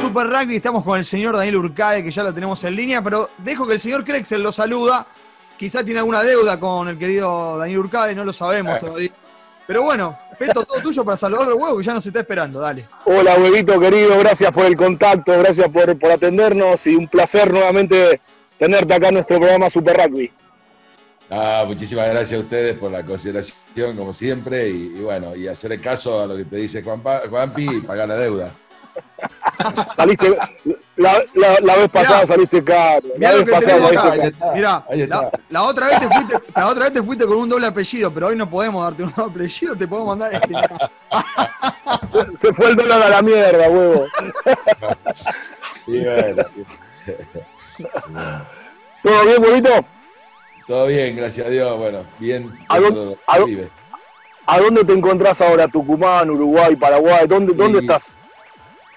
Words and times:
Super 0.00 0.26
Rugby. 0.26 0.56
Estamos 0.56 0.84
con 0.84 0.98
el 0.98 1.04
señor 1.04 1.36
Daniel 1.36 1.56
Urcade, 1.56 2.02
que 2.02 2.10
ya 2.10 2.22
lo 2.22 2.32
tenemos 2.32 2.62
en 2.64 2.74
línea, 2.74 3.02
pero 3.02 3.30
dejo 3.38 3.66
que 3.66 3.74
el 3.74 3.80
señor 3.80 4.04
Krexel 4.04 4.42
lo 4.42 4.52
saluda. 4.52 5.06
Quizá 5.58 5.84
tiene 5.84 6.00
alguna 6.00 6.22
deuda 6.22 6.58
con 6.58 6.88
el 6.88 6.98
querido 6.98 7.58
Daniel 7.58 7.78
Urcade, 7.78 8.14
no 8.14 8.24
lo 8.24 8.32
sabemos 8.32 8.78
todavía. 8.78 9.10
Pero 9.66 9.82
bueno, 9.82 10.18
Peto, 10.38 10.64
todo 10.64 10.80
tuyo 10.80 11.04
para 11.04 11.16
saludar 11.16 11.48
al 11.48 11.54
huevo 11.54 11.78
que 11.78 11.84
ya 11.84 11.94
nos 11.94 12.04
está 12.04 12.20
esperando, 12.20 12.60
dale. 12.60 12.86
Hola, 13.04 13.36
huevito 13.36 13.78
querido, 13.80 14.18
gracias 14.18 14.50
por 14.52 14.66
el 14.66 14.76
contacto, 14.76 15.32
gracias 15.38 15.68
por, 15.68 15.98
por 15.98 16.10
atendernos 16.10 16.86
y 16.86 16.96
un 16.96 17.08
placer 17.08 17.52
nuevamente 17.52 18.20
tenerte 18.58 18.92
acá 18.92 19.08
en 19.08 19.14
nuestro 19.14 19.38
programa 19.38 19.70
Super 19.70 19.96
Rugby. 19.96 20.30
Ah, 21.30 21.64
muchísimas 21.66 22.08
gracias 22.08 22.38
a 22.38 22.42
ustedes 22.42 22.78
por 22.78 22.90
la 22.90 23.04
consideración, 23.04 23.96
como 23.96 24.12
siempre, 24.12 24.68
y, 24.68 25.00
bueno, 25.00 25.34
y 25.34 25.48
hacer 25.48 25.80
caso 25.80 26.20
a 26.20 26.26
lo 26.26 26.36
que 26.36 26.44
te 26.44 26.56
dice 26.56 26.82
Juan 26.82 27.02
Juanpi 27.02 27.78
y 27.78 27.80
pagar 27.80 28.08
la 28.08 28.16
deuda. 28.16 28.52
saliste, 29.96 30.36
la, 30.96 31.18
vez 31.76 31.88
pasada 31.90 32.26
saliste 32.26 32.62
caro. 32.62 33.08
La 33.18 33.32
vez 33.32 33.50
pasada 33.50 33.90
Mira, 34.54 34.84
la, 35.48 35.62
otra 35.62 35.86
vez 35.88 35.98
te 36.00 36.08
fuiste, 36.08 36.38
la 36.54 36.68
otra 36.68 36.84
vez 36.84 36.92
te 36.92 37.02
fuiste 37.02 37.26
con 37.26 37.38
un 37.38 37.48
doble 37.48 37.66
apellido, 37.66 38.12
pero 38.12 38.26
hoy 38.28 38.36
no 38.36 38.48
podemos 38.48 38.84
darte 38.84 39.02
un 39.02 39.12
doble 39.16 39.32
apellido, 39.32 39.74
te 39.76 39.88
podemos 39.88 40.16
mandar 40.16 40.34
este. 40.34 40.54
Se 42.38 42.54
fue 42.54 42.70
el 42.70 42.76
dólar 42.76 43.02
a 43.02 43.08
la 43.08 43.22
mierda, 43.22 43.68
huevo. 43.68 44.06
¿Todo 49.02 49.26
bien, 49.26 49.42
huevito? 49.42 49.70
Todo 50.66 50.86
bien, 50.86 51.16
gracias 51.16 51.46
a 51.46 51.50
Dios. 51.50 51.76
Bueno, 51.76 52.04
bien. 52.18 52.50
¿A 52.68 52.78
dónde, 52.78 53.18
a, 54.46 54.58
dónde 54.58 54.84
te 54.84 54.92
encontrás 54.92 55.40
ahora? 55.40 55.68
¿Tucumán, 55.68 56.30
Uruguay, 56.30 56.76
Paraguay? 56.76 57.26
¿Dónde, 57.26 57.52
dónde 57.52 57.80
estás? 57.80 58.14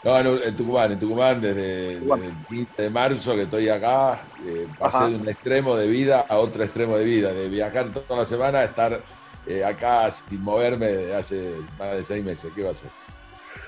No, 0.07 0.41
en, 0.41 0.55
Tucumán, 0.55 0.93
en 0.93 0.99
Tucumán 0.99 1.41
desde, 1.41 1.95
el 1.95 2.33
15 2.47 2.81
de 2.81 2.89
marzo 2.89 3.35
que 3.35 3.41
estoy 3.41 3.67
acá, 3.67 4.21
eh, 4.47 4.65
pasé 4.79 5.03
de 5.03 5.15
un 5.17 5.27
extremo 5.27 5.75
de 5.75 5.85
vida 5.85 6.25
a 6.29 6.37
otro 6.37 6.63
extremo 6.63 6.97
de 6.97 7.03
vida, 7.03 7.33
de 7.33 7.49
viajar 7.49 7.89
toda 7.91 8.21
la 8.21 8.25
semana 8.25 8.59
a 8.59 8.63
estar 8.63 9.01
eh, 9.45 9.65
acá 9.65 10.09
sin 10.09 10.41
moverme 10.41 10.87
desde 10.87 11.13
hace 11.13 11.51
más 11.77 11.91
de 11.91 12.03
seis 12.03 12.23
meses. 12.23 12.49
¿Qué 12.55 12.63
va 12.63 12.69
a 12.69 12.71
hacer? 12.71 12.89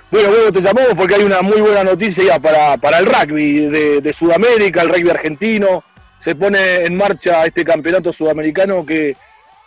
Bueno, 0.09 0.30
bueno, 0.30 0.53
te 0.53 0.61
llamamos 0.61 0.94
porque 0.95 1.16
hay 1.16 1.23
una 1.23 1.41
muy 1.41 1.59
buena 1.59 1.83
noticia 1.83 2.39
para, 2.39 2.77
para 2.77 2.99
el 2.99 3.05
rugby 3.05 3.99
de, 3.99 4.14
Sudamérica, 4.14 4.81
el 4.81 4.89
rugby 4.89 5.09
argentino. 5.09 5.83
Se 6.21 6.36
pone 6.36 6.86
en 6.86 6.95
marcha 6.95 7.45
este 7.45 7.66
campeonato 7.66 8.14
sudamericano 8.14 8.86
que, 8.86 9.17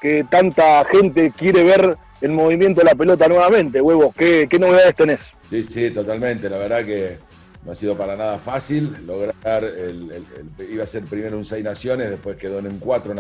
que 0.01 0.25
tanta 0.25 0.83
gente 0.87 1.33
quiere 1.37 1.65
ver 1.65 1.99
en 2.23 2.35
movimiento 2.35 2.81
de 2.81 2.87
la 2.87 2.95
pelota 2.95 3.29
nuevamente. 3.29 3.81
Huevos, 3.81 4.15
¿qué, 4.15 4.47
qué 4.49 4.59
novedades 4.59 4.95
tenés? 4.95 5.33
Sí, 5.51 5.65
sí, 5.65 5.91
totalmente. 5.91 6.49
La 6.49 6.57
verdad 6.57 6.85
que 6.85 7.19
no 7.65 7.73
ha 7.73 7.75
sido 7.75 7.97
para 7.97 8.17
nada 8.17 8.39
fácil 8.39 8.97
lograr, 9.07 9.65
el, 9.65 10.25
iba 10.71 10.85
a 10.85 10.87
ser 10.87 11.05
primero 11.05 11.37
un 11.37 11.45
seis 11.45 11.63
naciones, 11.63 12.11
después 12.11 12.37
quedó 12.37 12.59
en 12.59 12.79
cuatro 12.79 13.15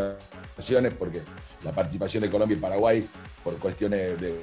naciones 0.56 0.94
porque 0.98 1.20
la 1.64 1.72
participación 1.72 2.22
de 2.22 2.30
Colombia 2.30 2.56
y 2.56 2.60
Paraguay 2.60 3.06
por 3.44 3.56
cuestiones 3.58 4.20
de 4.20 4.40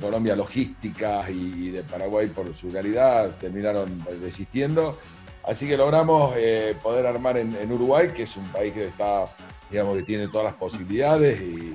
Colombia 0.00 0.36
logísticas 0.36 1.28
y 1.30 1.70
de 1.70 1.82
Paraguay 1.82 2.28
por 2.28 2.54
su 2.54 2.70
realidad 2.70 3.32
terminaron 3.40 4.04
desistiendo. 4.20 4.98
Así 5.44 5.66
que 5.66 5.76
logramos 5.76 6.34
eh, 6.36 6.76
poder 6.82 7.06
armar 7.06 7.38
en, 7.38 7.72
Uruguay, 7.72 8.08
que 8.14 8.24
es 8.24 8.36
un 8.36 8.46
país 8.48 8.72
que 8.72 8.86
está, 8.86 9.24
digamos, 9.70 9.96
que 9.96 10.02
tiene 10.02 10.28
todas 10.28 10.44
las 10.44 10.54
posibilidades 10.54 11.40
y, 11.40 11.74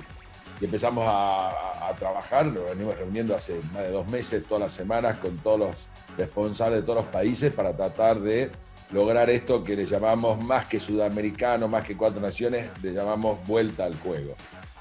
y 0.60 0.64
empezamos 0.64 1.04
a, 1.08 1.70
trabajar, 1.98 2.46
nos 2.46 2.64
venimos 2.70 2.96
reuniendo 2.98 3.36
hace 3.36 3.60
más 3.72 3.82
de 3.82 3.90
dos 3.90 4.08
meses, 4.08 4.42
todas 4.48 4.62
las 4.62 4.72
semanas, 4.72 5.18
con 5.18 5.38
todos 5.38 5.60
los 5.60 5.86
responsables 6.16 6.80
de 6.80 6.82
todos 6.82 7.04
los 7.04 7.12
países 7.12 7.52
para 7.52 7.76
tratar 7.76 8.18
de 8.20 8.50
lograr 8.90 9.30
esto 9.30 9.62
que 9.62 9.76
le 9.76 9.86
llamamos 9.86 10.42
más 10.42 10.64
que 10.64 10.80
sudamericano, 10.80 11.68
más 11.68 11.84
que 11.84 11.96
cuatro 11.96 12.20
naciones, 12.20 12.70
le 12.82 12.92
llamamos 12.92 13.46
vuelta 13.46 13.84
al 13.84 13.94
juego. 14.00 14.34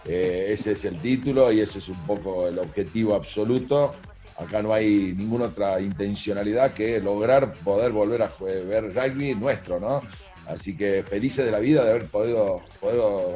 Eh, 0.06 0.48
ese 0.50 0.72
es 0.72 0.86
el 0.86 0.98
título 0.98 1.52
y 1.52 1.62
ese 1.62 1.80
es 1.80 1.90
un 1.90 2.00
poco 2.06 2.48
el 2.48 2.58
objetivo 2.58 3.16
absoluto. 3.16 3.94
Acá 4.38 4.62
no 4.62 4.74
hay 4.74 5.14
ninguna 5.16 5.46
otra 5.46 5.80
intencionalidad 5.80 6.74
que 6.74 7.00
lograr 7.00 7.54
poder 7.54 7.92
volver 7.92 8.24
a 8.24 8.32
ver 8.40 8.94
rugby 8.94 9.36
nuestro, 9.36 9.80
¿no? 9.80 10.02
Así 10.48 10.76
que 10.76 11.04
felices 11.04 11.46
de 11.46 11.52
la 11.52 11.60
vida 11.60 11.84
de 11.84 11.92
haber 11.92 12.08
podido, 12.08 12.62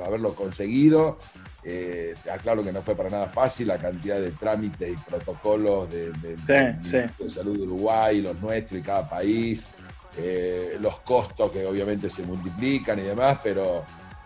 haberlo 0.05 0.33
conseguido. 0.35 1.17
Eh, 1.69 2.15
aclaro 2.31 2.63
que 2.63 2.71
no 2.71 2.81
fue 2.81 2.95
para 2.95 3.09
nada 3.09 3.27
fácil 3.27 3.67
la 3.67 3.77
cantidad 3.77 4.21
de 4.21 4.31
trámites 4.31 4.89
y 4.89 4.95
protocolos 4.95 5.89
de, 5.91 6.13
salud 7.29 7.57
de 7.57 7.63
Uruguay, 7.63 8.21
los 8.21 8.39
nuestros 8.39 8.79
y 8.79 8.83
cada 8.83 9.09
país, 9.09 9.67
eh, 10.17 10.77
los 10.79 11.01
costos 11.01 11.51
que 11.51 11.65
obviamente 11.65 12.09
se 12.09 12.23
multiplican 12.23 12.97
y 12.99 13.01
demás, 13.01 13.39
pero 13.43 13.83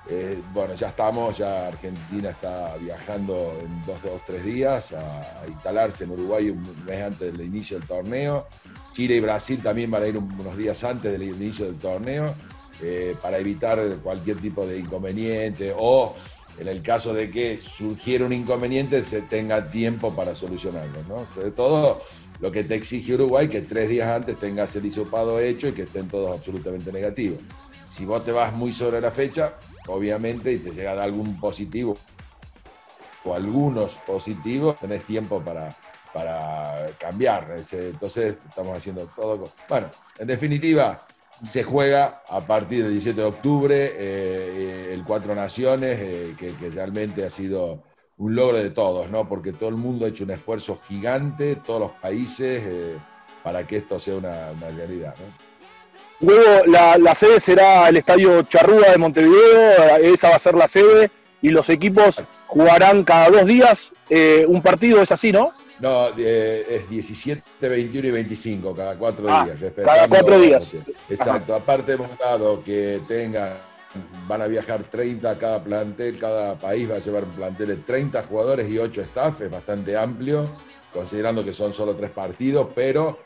eh, 0.08 0.40
bueno, 0.54 0.76
ya 0.76 0.90
estamos, 0.90 1.36
ya 1.36 1.70
Argentina 1.70 2.30
está 2.30 2.76
viajando 2.78 3.58
en 3.60 3.86
dos 3.88 3.98
o 4.06 4.22
tres 4.24 4.46
días 4.46 4.94
a, 4.94 5.44
instalarse 5.48 6.04
en 6.04 6.12
Uruguay 6.12 6.52
un 6.52 6.62
mes 6.86 7.02
antes 7.02 7.36
del 7.36 7.42
inicio 7.42 7.80
del 7.80 7.88
torneo. 7.88 8.46
Chile 8.94 9.16
y 9.16 9.20
Brasil 9.20 9.60
también 9.64 9.90
van 9.90 10.04
a 10.04 10.08
ir 10.08 10.16
unos 10.16 10.56
días 10.56 10.84
antes 10.84 11.12
del 11.12 11.24
inicio 11.24 11.66
del 11.66 11.78
torneo 11.78 12.36
eh, 12.84 13.16
para 13.20 13.40
evitar 13.40 13.80
cualquier 14.04 14.38
tipo 14.38 14.64
de 14.66 14.78
inconveniente 14.78 15.74
o 15.76 16.16
en 16.60 16.68
el 16.68 16.82
caso 16.82 17.14
de 17.14 17.30
que 17.30 17.58
surgiera 17.58 18.26
un 18.26 18.34
inconveniente, 18.34 19.04
se 19.04 19.22
tenga 19.22 19.70
tiempo 19.70 20.16
para 20.16 20.36
solucionarlo. 20.36 21.04
¿no? 21.08 21.26
Sobre 21.34 21.52
todo 21.52 22.00
lo 22.40 22.52
que 22.52 22.64
te 22.64 22.76
exige 22.76 23.14
Uruguay, 23.14 23.48
que 23.48 23.62
tres 23.62 23.90
días 23.90 24.10
antes 24.10 24.38
tengas 24.40 24.76
el 24.76 24.86
hisopado 24.86 25.40
hecho 25.40 25.68
y 25.68 25.74
que 25.74 25.84
estén 25.84 26.08
todos 26.08 26.38
absolutamente 26.38 26.92
negativos. 26.92 27.40
Si 27.90 28.06
vos 28.06 28.24
te 28.24 28.32
vas 28.32 28.54
muy 28.54 28.74
sobre 28.74 29.02
la 29.02 29.12
fecha, 29.12 29.54
obviamente, 29.88 30.52
y 30.52 30.58
te 30.58 30.72
llega 30.72 31.02
algún 31.02 31.40
positivo 31.40 31.98
o 33.24 33.36
algunos 33.36 33.98
positivos, 33.98 34.80
tenés 34.80 35.04
tiempo 35.04 35.42
para, 35.42 35.76
para 36.14 36.88
cambiar. 36.98 37.56
Entonces, 37.72 38.36
estamos 38.48 38.78
haciendo 38.78 39.06
todo. 39.16 39.52
Bueno, 39.70 39.90
en 40.18 40.28
definitiva, 40.28 41.06
se 41.46 41.64
juega 41.64 42.22
a 42.28 42.40
partir 42.42 42.84
del 42.84 42.94
17 42.94 43.20
de 43.20 43.28
octubre 43.28 43.76
eh, 43.76 43.92
eh, 43.98 44.81
el 45.02 45.08
Cuatro 45.08 45.36
Naciones, 45.36 46.00
eh, 46.00 46.36
que, 46.38 46.70
realmente 46.70 47.26
ha 47.26 47.30
sido 47.30 47.84
un 48.18 48.36
logro 48.36 48.58
de 48.58 48.70
todos, 48.70 49.10
¿no? 49.10 49.28
Porque 49.28 49.52
todo 49.52 49.70
el 49.70 49.76
mundo 49.76 50.06
ha 50.06 50.10
hecho 50.10 50.24
un 50.24 50.32
esfuerzo 50.32 50.80
gigante, 50.88 51.56
todos 51.56 51.80
los 51.80 51.92
países, 51.92 52.64
para 53.44 53.66
que 53.66 53.78
esto 53.78 54.00
sea 54.00 54.16
una, 54.16 54.52
realidad, 54.76 55.16
¿no? 55.20 55.52
Luego, 56.28 56.66
la, 56.68 57.16
sede 57.16 57.40
será 57.40 57.90
el 57.90 57.98
Estadio 57.98 58.44
Charrúa 58.44 58.92
de 58.92 58.98
Montevideo, 59.00 59.98
esa 60.04 60.30
va 60.30 60.36
a 60.36 60.40
ser 60.40 60.54
la 60.54 60.68
sede, 60.68 61.10
y 61.42 61.50
los 61.50 61.68
equipos 61.70 62.22
jugarán 62.46 63.04
cada 63.04 63.32
dos 63.32 63.46
días 63.48 63.92
un 64.48 64.62
partido, 64.62 65.02
es 65.02 65.12
así, 65.12 65.32
¿no? 65.32 65.54
No, 65.82 66.10
eh, 66.16 66.64
es 66.70 66.90
17, 66.90 67.42
21 67.60 68.08
y 68.08 68.12
25, 68.12 68.76
cada 68.76 68.96
cuatro 68.96 69.26
ah, 69.28 69.46
días. 69.46 69.74
Cada 69.76 70.08
cuatro 70.08 70.40
días. 70.40 70.64
Exacto. 71.10 71.56
Aparte 71.56 71.94
hemos 71.94 72.16
dado 72.20 72.64
que 72.64 73.02
tengan, 73.08 73.58
van 74.28 74.42
a 74.42 74.48
viajar 74.48 74.84
30 74.84 75.38
cada 75.38 75.64
plantel, 75.64 76.18
cada 76.18 76.56
país 76.58 76.90
va 76.90 76.96
a 76.96 77.00
llevar 77.00 77.24
un 77.24 77.32
plantel 77.32 77.68
de 77.68 77.76
30 77.78 78.24
jugadores 78.24 78.70
y 78.70 78.78
8 78.78 79.02
staff, 79.02 79.42
es 79.42 79.52
bastante 79.52 79.98
amplio, 79.98 80.48
considerando 80.94 81.44
que 81.44 81.54
son 81.54 81.74
solo 81.74 81.96
tres 81.96 82.12
partidos, 82.12 82.68
pero 82.74 83.20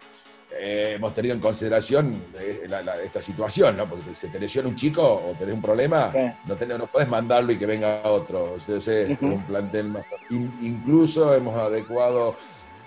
eh, 0.58 0.94
hemos 0.96 1.14
tenido 1.14 1.36
en 1.36 1.42
consideración 1.42 2.14
eh, 2.40 2.68
esta 3.04 3.22
situación, 3.22 3.75
¿no? 3.75 3.88
Porque 3.88 4.14
si 4.14 4.28
te 4.28 4.40
lesiona 4.40 4.70
un 4.70 4.75
chico 4.75 5.02
o 5.04 5.36
tenés 5.38 5.54
un 5.54 5.62
problema, 5.62 6.14
no, 6.46 6.78
no 6.78 6.88
puedes 6.88 7.09
mandarlo 7.09 7.52
y 7.52 7.58
que 7.58 7.66
venga 7.66 8.02
otro. 8.04 8.54
O 8.54 8.59
sea, 8.59 9.08
un 9.22 9.44
plantel 9.46 9.90
más. 9.90 10.06
incluso 10.30 11.34
hemos 11.36 11.56
adecuado 11.58 12.36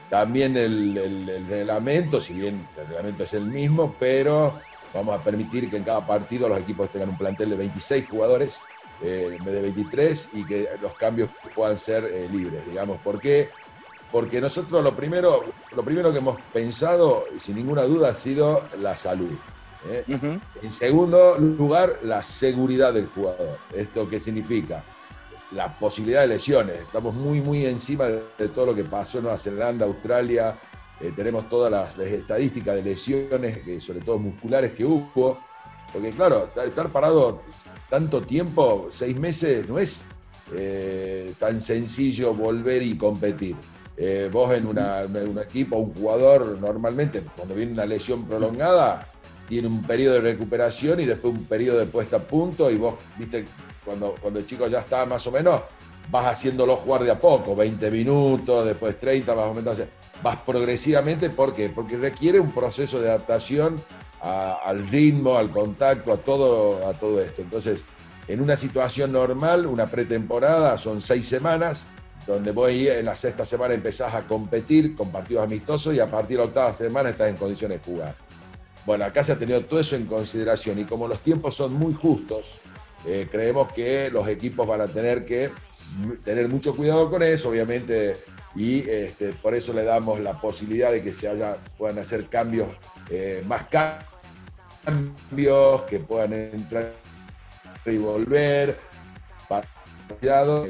también 0.08 0.56
el, 0.56 1.46
reglamento, 1.48 2.20
si 2.20 2.32
bien 2.32 2.66
el 2.78 2.86
reglamento 2.86 3.24
es 3.24 3.34
el 3.34 3.44
mismo, 3.44 3.94
pero 3.98 4.54
vamos 4.94 5.18
a 5.18 5.22
permitir 5.22 5.70
que 5.70 5.76
en 5.76 5.84
cada 5.84 6.06
partido 6.06 6.48
los 6.48 6.60
equipos 6.60 6.90
tengan 6.90 7.10
un 7.10 7.18
plantel 7.18 7.50
de 7.50 7.56
26 7.56 8.08
jugadores 8.08 8.62
eh, 9.02 9.36
en 9.38 9.44
vez 9.44 9.54
de 9.54 9.60
23 9.62 10.28
y 10.34 10.44
que 10.44 10.68
los 10.80 10.94
cambios 10.94 11.30
puedan 11.54 11.78
ser 11.78 12.04
libres, 12.30 12.66
digamos. 12.66 13.00
¿Por 13.00 13.20
qué? 13.20 13.50
porque 14.10 14.40
nosotros 14.40 14.82
lo 14.82 14.94
primero, 14.96 15.44
lo 15.76 15.82
primero 15.82 16.12
que 16.12 16.18
hemos 16.18 16.40
pensado, 16.52 17.24
sin 17.38 17.56
ninguna 17.56 17.82
duda, 17.82 18.10
ha 18.10 18.14
sido 18.14 18.62
la 18.80 18.96
salud. 18.96 19.32
¿eh? 19.88 20.04
En 20.62 20.70
segundo 20.70 21.36
lugar, 21.38 21.98
la 22.02 22.22
seguridad 22.22 22.94
del 22.94 23.08
jugador. 23.08 23.58
¿Esto 23.74 24.08
qué 24.08 24.18
significa? 24.18 24.82
La 25.52 25.68
posibilidad 25.68 26.22
de 26.22 26.28
lesiones. 26.28 26.76
Estamos 26.80 27.14
muy, 27.14 27.40
muy 27.40 27.66
encima 27.66 28.06
de, 28.06 28.48
todo 28.48 28.66
lo 28.66 28.74
que 28.74 28.84
pasó 28.84 29.18
en 29.18 29.24
Nueva 29.24 29.38
Zelanda, 29.38 29.84
Australia. 29.84 30.56
Eh, 31.00 31.12
tenemos 31.14 31.48
todas 31.48 31.70
las, 31.70 31.98
estadísticas 31.98 32.74
de 32.76 32.82
lesiones, 32.82 33.82
sobre 33.82 34.00
todo 34.00 34.18
musculares, 34.18 34.72
que 34.72 34.84
hubo. 34.84 35.38
Porque 35.92 36.10
claro, 36.10 36.48
estar 36.64 36.88
parado 36.90 37.42
tanto 37.88 38.20
tiempo, 38.20 38.88
seis 38.90 39.18
meses, 39.18 39.66
no 39.68 39.78
es 39.78 40.04
eh, 40.54 41.32
tan 41.38 41.60
sencillo 41.60 42.34
volver 42.34 42.82
y 42.82 42.96
competir. 42.96 43.56
eh, 43.96 44.28
vos 44.30 44.52
en 44.54 44.66
un 44.66 45.38
equipo, 45.38 45.76
un 45.76 45.92
jugador, 45.94 46.58
normalmente 46.60 47.22
cuando 47.36 47.54
viene 47.54 47.72
una 47.72 47.86
lesión 47.86 48.26
prolongada, 48.26 49.08
tiene 49.48 49.66
un 49.66 49.82
periodo 49.82 50.14
de 50.14 50.20
recuperación 50.20 51.00
y 51.00 51.04
después 51.06 51.34
un 51.34 51.44
periodo 51.44 51.78
de 51.78 51.86
puesta 51.86 52.18
a 52.18 52.20
punto 52.20 52.70
y 52.70 52.76
vos, 52.76 52.96
viste, 53.16 53.46
cuando, 53.84 54.14
cuando 54.20 54.38
el 54.38 54.46
chico 54.46 54.68
ya 54.68 54.80
está 54.80 55.06
más 55.06 55.26
o 55.26 55.32
menos, 55.32 55.62
vas 56.10 56.26
haciéndolo 56.26 56.76
jugar 56.76 57.04
de 57.04 57.14
poco, 57.16 57.56
20 57.56 57.90
minutos, 57.90 58.66
después 58.66 58.98
30, 58.98 59.34
más 59.34 59.46
o 59.46 59.54
menos, 59.54 59.78
vas 60.22 60.36
progresivamente, 60.38 61.30
¿por 61.30 61.54
qué? 61.54 61.68
Porque 61.68 61.96
requiere 61.96 62.40
un 62.40 62.52
proceso 62.52 63.00
de 63.00 63.08
adaptación 63.08 63.80
al 64.20 64.88
ritmo, 64.88 65.36
al 65.36 65.50
contacto, 65.50 66.12
a 66.12 66.16
todo, 66.16 66.86
a 66.88 66.94
todo 66.94 67.20
esto. 67.20 67.42
Entonces, 67.42 67.86
en 68.26 68.40
una 68.40 68.56
situación 68.56 69.12
normal, 69.12 69.66
una 69.66 69.86
pretemporada, 69.86 70.76
son 70.76 71.00
seis 71.00 71.28
semanas, 71.28 71.86
donde 72.26 72.52
voy 72.52 72.88
en 72.88 73.06
la 73.06 73.16
sexta 73.16 73.46
semana 73.46 73.74
empezás 73.74 74.14
a 74.14 74.22
competir 74.22 74.94
con 74.94 75.10
partidos 75.10 75.44
amistosos 75.44 75.94
y 75.94 76.00
a 76.00 76.06
partir 76.06 76.36
de 76.36 76.42
la 76.42 76.48
octava 76.48 76.74
semana 76.74 77.10
estás 77.10 77.28
en 77.28 77.36
condiciones 77.36 77.80
de 77.80 77.84
jugar. 77.90 78.14
Bueno, 78.84 79.04
acá 79.04 79.24
se 79.24 79.32
ha 79.32 79.38
tenido 79.38 79.64
todo 79.64 79.80
eso 79.80 79.96
en 79.96 80.06
consideración 80.06 80.78
y 80.78 80.84
como 80.84 81.08
los 81.08 81.20
tiempos 81.20 81.54
son 81.54 81.72
muy 81.72 81.94
justos, 81.94 82.54
eh, 83.06 83.28
creemos 83.30 83.72
que 83.72 84.10
los 84.10 84.28
equipos 84.28 84.66
van 84.66 84.82
a 84.82 84.86
tener 84.86 85.24
que 85.24 85.50
tener 86.24 86.48
mucho 86.48 86.74
cuidado 86.74 87.10
con 87.10 87.22
eso, 87.22 87.48
obviamente, 87.48 88.16
y 88.54 88.88
este, 88.88 89.32
por 89.32 89.54
eso 89.54 89.72
le 89.72 89.84
damos 89.84 90.20
la 90.20 90.40
posibilidad 90.40 90.90
de 90.90 91.02
que 91.02 91.12
se 91.12 91.28
haya, 91.28 91.56
puedan 91.76 91.98
hacer 91.98 92.26
cambios, 92.26 92.68
eh, 93.10 93.42
más 93.46 93.68
cambios, 94.86 95.82
que 95.82 96.00
puedan 96.00 96.32
entrar 96.32 96.92
y 97.84 97.96
volver, 97.98 98.78
para 99.48 99.66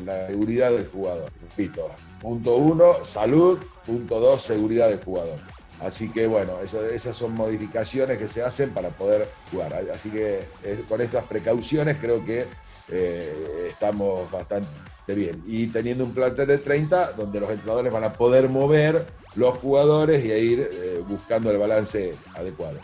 la 0.05 0.27
seguridad 0.29 0.71
del 0.71 0.89
jugador. 0.89 1.31
Repito, 1.43 1.91
punto 2.21 2.57
uno, 2.57 3.05
salud, 3.05 3.59
punto 3.87 4.21
dos, 4.21 4.43
seguridad 4.43 4.89
del 4.89 5.03
jugador. 5.03 5.39
Así 5.81 6.11
que 6.11 6.27
bueno, 6.27 6.55
esas 6.61 7.17
son 7.17 7.35
modificaciones 7.35 8.19
que 8.19 8.27
se 8.29 8.43
hacen 8.43 8.71
para 8.71 8.89
poder 8.91 9.29
jugar. 9.51 9.75
Así 9.95 10.11
que 10.11 10.41
eh, 10.65 10.85
con 10.89 11.01
estas 11.01 11.25
precauciones 11.25 11.97
creo 12.01 12.25
que 12.25 12.47
eh, 12.89 13.69
estamos 13.71 14.31
bastante 14.31 14.69
bien. 15.15 15.43
Y 15.47 15.69
teniendo 15.69 16.05
un 16.05 16.13
plantel 16.13 16.47
de 16.47 16.59
30, 16.59 17.13
donde 17.13 17.41
los 17.41 17.51
entrenadores 17.51 17.93
van 17.93 18.05
a 18.05 18.13
poder 18.13 18.49
mover 18.49 19.07
los 19.35 19.59
jugadores 19.59 20.25
y 20.25 20.33
a 20.33 20.39
ir 20.39 20.69
eh, 20.71 21.03
buscando 21.07 21.51
el 21.51 21.59
balance 21.59 22.15
adecuado. 22.35 22.79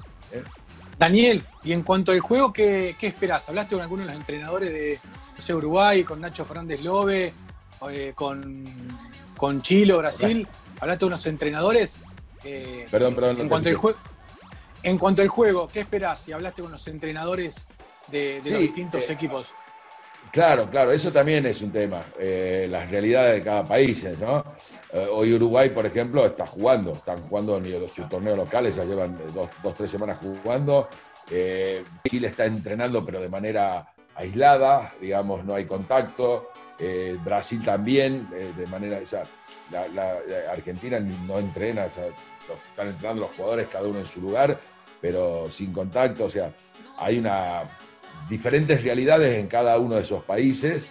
Daniel, 0.98 1.44
y 1.62 1.72
en 1.72 1.82
cuanto 1.82 2.12
al 2.12 2.20
juego, 2.20 2.52
¿qué, 2.52 2.96
qué 2.98 3.08
esperás? 3.08 3.48
¿Hablaste 3.48 3.74
con 3.74 3.82
algunos 3.82 4.06
de 4.06 4.12
los 4.12 4.20
entrenadores 4.20 4.72
de 4.72 5.00
Uruguay, 5.54 6.04
con 6.04 6.20
Nacho 6.20 6.44
Fernández 6.44 6.82
Lobe, 6.82 7.32
con, 8.14 8.64
con 9.36 9.62
Chile, 9.62 9.94
Brasil? 9.94 10.46
¿Hablaste 10.80 11.04
con 11.04 11.12
unos 11.12 11.26
entrenadores? 11.26 11.96
Eh, 12.44 12.86
perdón, 12.90 13.14
perdón. 13.14 13.40
En 13.40 13.48
cuanto, 13.48 13.68
al 13.68 13.74
juego, 13.74 13.98
en 14.82 14.98
cuanto 14.98 15.22
al 15.22 15.28
juego, 15.28 15.68
¿qué 15.68 15.80
esperás? 15.80 16.20
Si 16.20 16.32
hablaste 16.32 16.62
con 16.62 16.72
los 16.72 16.86
entrenadores 16.88 17.64
de, 18.08 18.40
los 18.44 18.58
distintos 18.60 19.08
eh, 19.08 19.12
equipos. 19.12 19.52
Claro, 20.34 20.68
claro, 20.68 20.90
eso 20.90 21.12
también 21.12 21.46
es 21.46 21.62
un 21.62 21.70
tema, 21.70 22.02
eh, 22.18 22.66
las 22.68 22.90
realidades 22.90 23.36
de 23.36 23.42
cada 23.44 23.62
país, 23.62 24.04
¿no? 24.18 24.44
hoy 25.12 25.32
Uruguay, 25.32 25.70
por 25.70 25.86
ejemplo, 25.86 26.26
está 26.26 26.44
jugando, 26.44 26.90
están 26.90 27.22
jugando 27.28 27.56
en 27.58 27.88
sus 27.88 28.08
torneos 28.08 28.36
locales, 28.36 28.74
ya 28.74 28.82
llevan 28.82 29.16
dos, 29.32 29.48
dos 29.62 29.74
tres 29.74 29.92
semanas 29.92 30.18
jugando. 30.20 30.88
Chile 32.08 32.26
está 32.26 32.46
entrenando, 32.46 33.06
pero 33.06 33.20
de 33.20 33.28
manera 33.28 33.86
aislada, 34.16 34.92
digamos, 35.00 35.44
no 35.44 35.54
hay 35.54 35.66
contacto. 35.66 36.50
Brasil 37.24 37.62
también, 37.64 38.28
de 38.56 38.66
manera, 38.66 38.98
la, 39.70 40.18
Argentina 40.50 40.98
no 40.98 41.38
entrena, 41.38 41.86
están 41.86 42.88
entrando 42.88 43.22
los 43.22 43.30
jugadores 43.36 43.68
cada 43.68 43.86
uno 43.86 44.00
en 44.00 44.06
su 44.06 44.20
lugar, 44.20 44.58
pero 45.00 45.48
sin 45.48 45.72
contacto, 45.72 46.24
o 46.24 46.30
sea, 46.30 46.50
hay 46.98 47.18
una 47.18 47.62
diferentes 48.28 48.82
realidades 48.82 49.38
en 49.38 49.46
cada 49.46 49.78
uno 49.78 49.96
de 49.96 50.02
esos 50.02 50.22
países. 50.24 50.90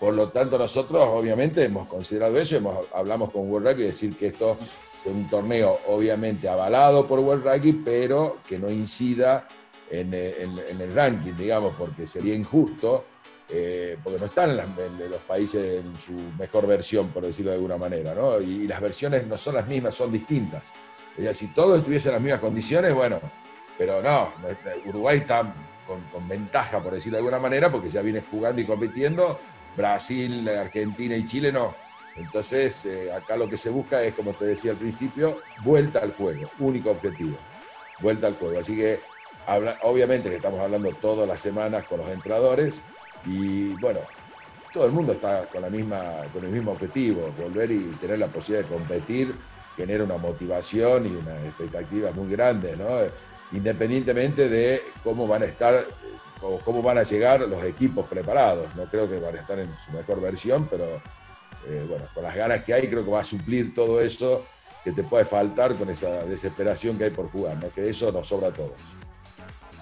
Por 0.00 0.14
lo 0.14 0.28
tanto, 0.28 0.58
nosotros 0.58 1.06
obviamente 1.08 1.64
hemos 1.64 1.86
considerado 1.86 2.36
eso, 2.38 2.56
hemos, 2.56 2.86
hablamos 2.92 3.30
con 3.30 3.48
World 3.50 3.68
Rugby, 3.68 3.84
decir 3.84 4.16
que 4.16 4.26
esto 4.26 4.56
es 4.60 5.06
un 5.06 5.28
torneo 5.28 5.78
obviamente 5.86 6.48
avalado 6.48 7.06
por 7.06 7.20
World 7.20 7.44
Rugby, 7.44 7.72
pero 7.84 8.38
que 8.46 8.58
no 8.58 8.70
incida 8.70 9.46
en, 9.90 10.12
el 10.14 10.94
ranking, 10.94 11.34
digamos, 11.34 11.74
porque 11.76 12.06
sería 12.06 12.34
injusto 12.34 13.04
eh, 13.48 13.98
porque 14.02 14.18
no 14.18 14.26
están 14.26 14.56
los 14.56 15.20
países 15.28 15.84
en 15.84 15.94
su 15.98 16.12
mejor 16.38 16.66
versión, 16.66 17.08
por 17.10 17.26
decirlo 17.26 17.50
de 17.50 17.56
alguna 17.56 17.76
manera, 17.76 18.14
¿no? 18.14 18.40
Y, 18.40 18.66
las 18.66 18.80
versiones 18.80 19.26
no 19.26 19.36
son 19.36 19.56
las 19.56 19.68
mismas, 19.68 19.94
son 19.94 20.10
distintas. 20.10 20.72
si 21.32 21.48
todos 21.48 21.80
estuviesen 21.80 22.10
en 22.10 22.14
las 22.14 22.22
mismas 22.22 22.40
condiciones, 22.40 22.94
bueno, 22.94 23.20
pero 23.76 24.00
no, 24.00 24.32
Uruguay 24.86 25.18
está 25.18 25.52
con, 26.10 26.28
ventaja, 26.28 26.82
por 26.82 26.94
decirlo 26.94 27.16
de 27.16 27.20
alguna 27.20 27.38
manera, 27.38 27.70
porque 27.70 27.88
ya 27.88 28.02
viene 28.02 28.22
jugando 28.22 28.60
y 28.60 28.66
compitiendo, 28.66 29.40
Brasil, 29.74 30.48
Argentina 30.48 31.16
y 31.16 31.24
Chile 31.24 31.52
no. 31.52 31.76
Entonces, 32.16 32.84
eh, 32.84 33.10
acá 33.10 33.36
lo 33.36 33.48
que 33.48 33.56
se 33.56 33.70
busca 33.70 34.02
es, 34.04 34.14
como 34.14 34.34
te 34.34 34.44
decía 34.44 34.72
al 34.72 34.76
principio, 34.76 35.42
vuelta 35.58 36.00
al 36.00 36.12
juego, 36.12 36.52
único 36.58 36.90
objetivo, 36.90 37.38
vuelta 37.98 38.26
al 38.26 38.34
juego. 38.34 38.58
Así 38.58 38.76
que, 38.76 39.02
obviamente 39.82 40.28
que 40.28 40.36
estamos 40.36 40.60
hablando 40.60 40.92
todas 40.92 41.26
las 41.26 41.40
semanas 41.40 41.84
con 41.84 41.98
los 41.98 42.08
entrenadores, 42.10 42.84
y 43.24 43.74
bueno, 43.76 44.00
todo 44.72 44.86
el 44.86 44.92
mundo 44.92 45.12
está 45.12 45.46
con, 45.46 45.62
la 45.62 45.70
misma, 45.70 46.28
con 46.32 46.44
el 46.44 46.50
mismo 46.50 46.72
objetivo, 46.72 47.32
volver 47.32 47.70
y 47.70 47.84
tener 47.92 48.18
la 48.18 48.28
posibilidad 48.28 48.68
de 48.68 48.74
competir 48.74 49.34
genera 49.76 50.04
una 50.04 50.18
motivación 50.18 51.06
y 51.06 51.14
una 51.16 51.42
expectativa 51.44 52.12
muy 52.12 52.30
grande, 52.30 52.76
¿no? 52.76 53.00
Independientemente 53.52 54.48
de 54.48 54.82
cómo 55.02 55.26
van 55.26 55.42
a 55.42 55.46
estar 55.46 55.86
o 56.40 56.58
cómo 56.58 56.82
van 56.82 56.98
a 56.98 57.02
llegar 57.04 57.40
los 57.40 57.62
equipos 57.64 58.06
preparados. 58.06 58.74
No 58.74 58.84
creo 58.86 59.08
que 59.08 59.18
van 59.18 59.36
a 59.36 59.40
estar 59.40 59.58
en 59.58 59.70
su 59.84 59.92
mejor 59.92 60.20
versión, 60.20 60.66
pero 60.70 60.84
eh, 61.68 61.86
bueno, 61.88 62.04
con 62.14 62.24
las 62.24 62.34
ganas 62.34 62.64
que 62.64 62.74
hay 62.74 62.88
creo 62.88 63.04
que 63.04 63.10
va 63.10 63.20
a 63.20 63.24
suplir 63.24 63.74
todo 63.74 64.00
eso 64.00 64.44
que 64.82 64.92
te 64.92 65.04
puede 65.04 65.24
faltar 65.24 65.76
con 65.76 65.88
esa 65.90 66.24
desesperación 66.24 66.98
que 66.98 67.04
hay 67.04 67.10
por 67.10 67.30
jugar, 67.30 67.56
¿no? 67.62 67.70
que 67.70 67.88
eso 67.88 68.10
nos 68.10 68.26
sobra 68.26 68.48
a 68.48 68.52
todos 68.52 68.72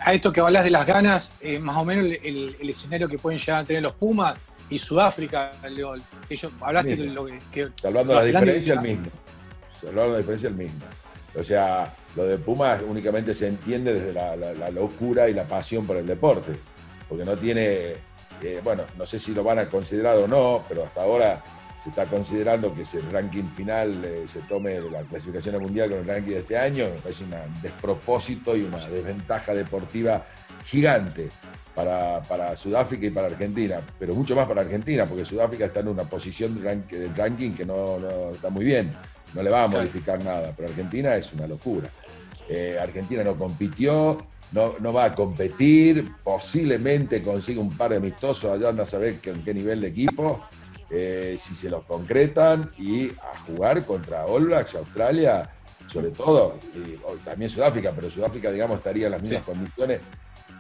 a 0.01 0.15
esto 0.15 0.33
que 0.33 0.41
hablas 0.41 0.65
de 0.65 0.71
las 0.71 0.87
ganas, 0.87 1.31
eh, 1.41 1.59
más 1.59 1.77
o 1.77 1.85
menos 1.85 2.05
el, 2.23 2.57
escenario 2.61 3.09
que 3.09 3.19
pueden 3.19 3.39
llegar 3.39 3.63
a 3.63 3.65
tener 3.65 3.83
los 3.83 3.93
Pumas 3.93 4.37
y 4.71 4.79
Sudáfrica, 4.79 5.53
ellos, 5.65 6.53
hablaste 6.61 6.97
de 6.97 7.05
lo 7.05 7.27
que... 7.53 7.69
Salvando 7.81 8.15
la 8.15 8.25
diferencia, 8.25 8.75
el 8.75 8.81
mismo. 8.81 9.07
Salvando 9.79 10.13
la 10.13 10.19
diferencia, 10.19 10.49
el 10.49 10.55
mismo. 10.55 10.81
O 11.39 11.45
sea, 11.45 11.93
lo 12.17 12.25
de 12.25 12.39
Pumas 12.39 12.83
únicamente 12.87 13.35
se 13.35 13.49
entiende 13.49 13.95
desde 13.95 14.13
la, 14.13 14.71
locura 14.71 15.29
y 15.29 15.35
la 15.35 15.45
pasión 15.45 15.87
por 15.87 15.97
el 15.97 16.07
deporte. 16.07 16.53
Porque 17.09 17.25
no 17.25 17.37
tiene, 17.37 17.95
eh, 18.43 18.61
bueno, 18.63 18.85
no 18.97 19.07
sé 19.07 19.19
si 19.19 19.35
lo 19.35 19.43
van 19.43 19.59
a 19.59 19.67
considerar 19.67 20.17
o 20.17 20.29
no, 20.29 20.65
pero 20.69 20.85
hasta 20.85 21.03
ahora 21.03 21.43
se 21.81 21.89
está 21.89 22.05
considerando 22.05 22.75
que 22.75 22.83
ese 22.83 23.01
ranking 23.11 23.49
final 23.49 24.05
eh, 24.05 24.25
se 24.27 24.41
tome 24.41 24.81
la 24.81 25.01
clasificación 25.03 25.61
mundial 25.63 25.91
con 25.91 26.01
el 26.01 26.07
ranking 26.07 26.33
de 26.33 26.39
este 26.41 26.59
año, 26.59 26.85
me 26.85 27.01
parece 27.01 27.25
un 27.25 27.31
despropósito 27.63 28.55
y 28.55 28.63
una 28.65 28.79
desventaja 28.87 29.55
deportiva 29.55 30.27
gigante 30.67 31.31
para, 31.75 32.55
Sudáfrica 32.57 33.07
y 33.07 33.11
para 33.11 33.29
Argentina, 33.29 33.81
pero 33.99 34.15
mucho 34.15 34.37
más 34.37 34.47
para 34.47 34.61
Argentina, 34.61 35.07
porque 35.07 35.25
Sudáfrica 35.25 35.67
está 35.67 35.81
en 35.81 35.89
una 35.89 36.05
posición 36.05 36.63
del 36.63 37.15
ranking 37.17 37.53
que 37.53 37.65
no, 37.65 37.99
está 38.31 38.51
muy 38.51 38.65
bien, 38.65 38.93
no 39.35 39.43
le 39.43 39.51
va 39.51 39.65
a 39.65 39.67
modificar 39.67 40.23
nada, 40.23 40.53
pero 40.55 40.69
Argentina 40.69 41.15
es 41.15 41.33
una 41.33 41.47
locura. 41.47 41.89
Eh, 42.53 42.77
Argentina 42.81 43.23
no 43.23 43.37
compitió, 43.37 44.19
no, 44.51 44.75
no, 44.81 44.93
va 44.93 45.05
a 45.05 45.15
competir, 45.15 46.11
posiblemente 46.25 47.23
consiga 47.23 47.61
un 47.61 47.71
par 47.77 47.93
de 47.93 47.99
amistosos, 47.99 48.51
allá 48.51 48.71
anda 48.71 48.83
a 48.83 48.87
saber 48.87 49.21
en 49.23 49.45
qué 49.45 49.55
nivel 49.55 49.81
de 49.81 49.87
equipo, 49.87 50.41
eh, 50.91 51.37
si 51.39 51.55
se 51.55 51.71
los 51.71 51.85
concretan 51.85 52.73
y 52.77 53.11
a 53.11 53.39
jugar 53.47 53.87
contra 53.87 54.27
All 54.27 54.47
Blacks, 54.47 54.75
Australia, 54.75 55.49
sobre 55.87 56.11
todo, 56.11 56.59
y, 56.75 56.97
también 57.25 57.49
Sudáfrica, 57.49 57.93
pero 57.95 58.11
Sudáfrica, 58.11 58.51
digamos, 58.51 58.79
estaría 58.79 59.07
en 59.07 59.13
las 59.13 59.23
mismas 59.23 59.45
condiciones 59.45 60.01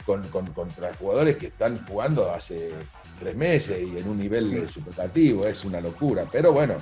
con, 0.06 0.22
contra 0.54 0.94
jugadores 0.94 1.38
que 1.38 1.48
están 1.48 1.84
jugando 1.88 2.30
hace 2.30 2.70
tres 3.18 3.34
meses 3.34 3.82
y 3.82 3.98
en 3.98 4.08
un 4.08 4.16
nivel 4.16 4.68
superlativo, 4.68 5.44
es 5.44 5.64
una 5.64 5.80
locura. 5.80 6.24
Pero 6.30 6.52
bueno, 6.52 6.76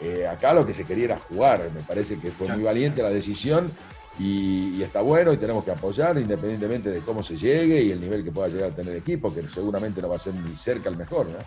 eh, 0.00 0.26
acá 0.26 0.54
lo 0.54 0.64
que 0.64 0.72
se 0.72 0.84
quería 0.84 1.04
era 1.04 1.18
jugar, 1.18 1.70
me 1.74 1.82
parece 1.82 2.18
que 2.18 2.30
fue 2.30 2.48
muy 2.48 2.62
valiente 2.62 3.02
la 3.02 3.10
decisión 3.10 3.70
y, 4.18 4.82
está 4.82 5.00
bueno 5.00 5.32
y 5.32 5.36
tenemos 5.36 5.64
que 5.64 5.70
apoyar 5.70 6.18
independientemente 6.18 6.90
de 6.90 7.00
cómo 7.00 7.22
se 7.22 7.36
llegue 7.36 7.82
y 7.82 7.90
el 7.90 8.00
nivel 8.00 8.24
que 8.24 8.30
pueda 8.30 8.48
llegar 8.48 8.70
a 8.70 8.74
tener 8.74 8.92
el 8.92 8.98
equipo, 8.98 9.34
que 9.34 9.42
seguramente 9.48 10.00
no 10.00 10.08
va 10.08 10.16
a 10.16 10.18
ser 10.18 10.34
ni 10.34 10.54
cerca 10.54 10.88
el 10.88 10.96
mejor, 10.96 11.26
¿no? 11.26 11.38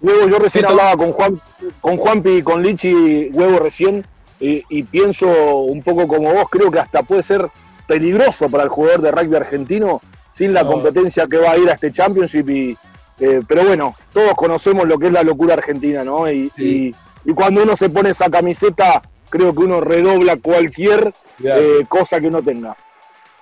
Huevo, 0.00 0.28
yo 0.28 0.38
recién 0.38 0.66
hablaba 0.66 0.96
con 0.96 1.12
Juan, 1.12 1.40
con 1.80 1.96
Juanpi 1.96 2.30
y 2.36 2.42
con 2.42 2.62
Lichi, 2.62 3.30
Huevo 3.32 3.58
recién, 3.58 4.04
y, 4.40 4.82
pienso 4.82 5.26
un 5.60 5.82
poco 5.82 6.06
como 6.06 6.32
vos, 6.34 6.46
creo 6.50 6.70
que 6.70 6.78
hasta 6.78 7.02
puede 7.02 7.22
ser 7.22 7.48
peligroso 7.86 8.50
para 8.50 8.64
el 8.64 8.68
jugador 8.68 9.00
de 9.00 9.10
rugby 9.10 9.36
argentino 9.36 10.02
sin 10.32 10.52
la 10.52 10.66
competencia 10.66 11.26
que 11.26 11.38
va 11.38 11.52
a 11.52 11.56
ir 11.56 11.70
a 11.70 11.74
este 11.74 11.92
Championship. 11.92 12.50
Y, 12.50 12.76
eh, 13.20 13.40
pero 13.46 13.64
bueno, 13.64 13.94
todos 14.12 14.34
conocemos 14.34 14.86
lo 14.86 14.98
que 14.98 15.06
es 15.06 15.12
la 15.12 15.22
locura 15.22 15.54
argentina, 15.54 16.04
¿no? 16.04 16.30
Y, 16.30 16.52
y 16.56 17.32
cuando 17.32 17.62
uno 17.62 17.74
se 17.74 17.88
pone 17.88 18.10
esa 18.10 18.28
camiseta, 18.28 19.00
creo 19.34 19.52
que 19.52 19.64
uno 19.64 19.80
redobla 19.80 20.36
cualquier 20.36 21.12
eh, 21.42 21.84
cosa 21.88 22.20
que 22.20 22.28
uno 22.28 22.40
tenga. 22.40 22.76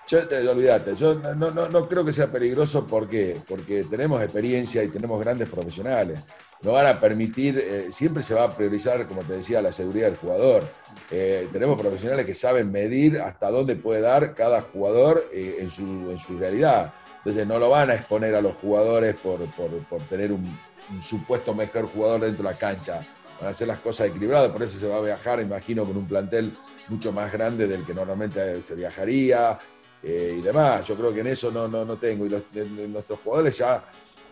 Yo, 0.09 0.27
te, 0.27 0.49
olvídate, 0.49 0.97
yo 0.97 1.15
no, 1.15 1.51
no, 1.51 1.69
no, 1.69 1.87
creo 1.89 2.03
que 2.03 2.13
sea 2.13 2.33
peligroso 2.33 2.87
porque, 2.87 3.37
porque 3.47 3.85
tenemos 3.85 4.23
experiencia 4.23 4.83
y 4.83 4.89
tenemos 4.89 5.21
grandes 5.21 5.51
profesionales. 5.51 6.19
No 6.63 6.73
van 6.73 6.87
a 6.87 6.99
permitir, 6.99 7.59
eh, 7.59 7.87
siempre 7.91 8.23
se 8.23 8.35
va 8.35 8.45
a 8.45 8.57
priorizar, 8.57 9.07
como 9.07 9.23
te 9.23 9.35
decía, 9.35 9.61
la 9.61 9.73
seguridad 9.73 10.07
del 10.07 10.17
jugador. 10.17 10.65
Eh, 11.11 11.49
tenemos 11.53 11.79
profesionales 11.79 12.25
que 12.25 12.35
saben 12.35 12.73
medir 12.73 13.21
hasta 13.21 13.51
dónde 13.51 13.77
puede 13.77 14.01
dar 14.01 14.35
cada 14.35 14.63
jugador 14.63 15.27
en, 15.33 15.69
su, 15.71 15.83
en 15.83 16.17
su 16.17 16.39
realidad. 16.39 16.95
Entonces 17.19 17.47
no 17.47 17.59
lo 17.59 17.69
van 17.69 17.91
a 17.91 17.95
exponer 17.95 18.35
a 18.35 18.41
los 18.41 18.57
jugadores 18.57 19.15
por, 19.17 19.45
por, 19.51 19.71
por 19.89 20.01
tener 20.05 20.33
un, 20.33 20.59
un, 20.91 21.03
supuesto 21.03 21.55
mejor 21.55 21.87
jugador 21.87 22.23
dentro 22.23 22.45
de 22.45 22.51
la 22.51 22.59
cancha. 22.59 23.07
Van 23.43 23.49
a 23.49 23.51
hacer 23.51 23.67
las 23.67 23.79
cosas 23.79 24.07
equilibradas, 24.07 24.51
por 24.51 24.63
eso 24.63 24.79
se 24.79 24.87
va 24.87 24.99
a 24.99 25.01
viajar, 25.01 25.41
imagino, 25.41 25.85
con 25.85 25.97
un 25.97 26.07
plantel 26.07 26.53
mucho 26.87 27.11
más 27.11 27.33
grande 27.33 27.67
del 27.67 27.85
que 27.85 27.93
normalmente 27.93 28.63
se 28.63 28.77
viajaría 28.77 29.59
eh, 30.01 30.37
y 30.39 30.41
demás. 30.41 30.87
Yo 30.87 30.95
creo 30.95 31.13
que 31.13 31.23
en 31.23 31.27
eso 31.27 31.51
no, 31.51 31.67
no, 31.67 31.85
no 31.85 31.97
tengo. 31.97 32.25
Y 32.25 32.29
los, 32.29 32.43
nuestros 32.89 33.19
jugadores 33.19 33.59
ya, 33.59 33.83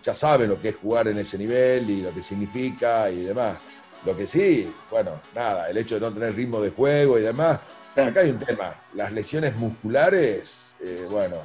ya 0.01 0.15
saben 0.15 0.49
lo 0.49 0.61
que 0.61 0.69
es 0.69 0.77
jugar 0.77 1.09
en 1.09 1.19
ese 1.19 1.37
nivel 1.37 1.91
y 1.91 2.03
lo 2.03 2.15
que 2.15 2.23
significa 2.23 3.11
y 3.11 3.25
demás. 3.25 3.59
Lo 4.07 4.17
que 4.17 4.29
sí, 4.29 4.73
bueno, 4.89 5.21
nada, 5.35 5.69
el 5.69 5.77
hecho 5.77 5.97
de 5.97 6.03
no 6.03 6.15
tener 6.15 6.33
ritmo 6.37 6.61
de 6.61 6.71
juego 6.71 7.19
y 7.19 7.23
demás. 7.23 7.59
Acá 7.97 8.21
hay 8.21 8.31
un 8.31 8.39
tema. 8.39 8.81
Las 8.95 9.13
lesiones 9.13 9.57
musculares 9.57 10.71
eh, 10.81 11.05
bueno, 11.11 11.39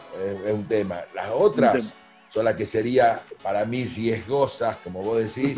es, 0.45 0.53
un 0.53 0.67
tema. 0.67 1.01
Las 1.15 1.31
otras 1.31 1.91
son 2.29 2.45
las 2.45 2.53
que 2.53 2.67
sería 2.67 3.23
para 3.41 3.65
mí 3.65 3.87
riesgosas, 3.87 4.77
como 4.77 5.01
vos 5.01 5.17
decís, 5.17 5.57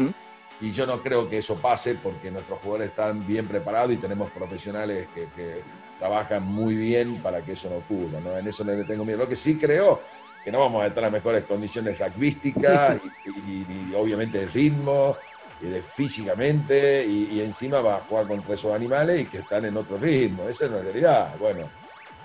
y 0.59 0.71
yo 0.71 0.85
no 0.85 1.01
creo 1.01 1.29
que 1.29 1.37
eso 1.37 1.61
pase 1.61 1.95
porque 1.95 2.31
nuestros 2.31 2.59
jugadores 2.59 2.89
están 2.89 3.25
bien 3.25 3.47
preparados 3.47 3.91
y 3.93 3.97
tenemos 3.97 4.31
profesionales 4.31 5.09
que, 5.09 5.63
trabajan 5.97 6.43
muy 6.43 6.75
bien 6.75 7.23
para 7.23 7.43
que 7.43 7.53
eso 7.53 7.71
no 7.71 7.77
ocurra. 7.77 8.21
¿no? 8.21 8.37
En 8.37 8.45
eso 8.47 8.63
no 8.63 8.71
le 8.71 8.85
tengo 8.85 9.03
miedo. 9.03 9.17
Lo 9.17 9.27
que 9.27 9.35
sí 9.35 9.57
creo 9.57 10.03
que 10.43 10.51
no 10.51 10.59
vamos 10.59 10.83
a 10.83 10.87
estar 10.87 10.99
en 10.99 11.05
las 11.05 11.11
mejores 11.11 11.43
condiciones 11.45 11.97
rugbyísticas 11.97 13.01
y, 13.23 13.91
obviamente 13.93 14.37
de 14.37 14.45
ritmo 14.45 15.17
y 15.59 15.65
de 15.65 15.81
físicamente 15.81 17.03
y, 17.03 17.41
encima 17.41 17.81
va 17.81 17.97
a 17.97 18.01
jugar 18.01 18.27
contra 18.27 18.53
esos 18.53 18.73
animales 18.75 19.21
y 19.21 19.25
que 19.25 19.39
están 19.39 19.65
en 19.65 19.75
otro 19.75 19.97
ritmo. 19.97 20.47
Esa 20.47 20.65
es 20.65 20.71
la 20.71 20.81
realidad. 20.83 21.35
Bueno, 21.39 21.71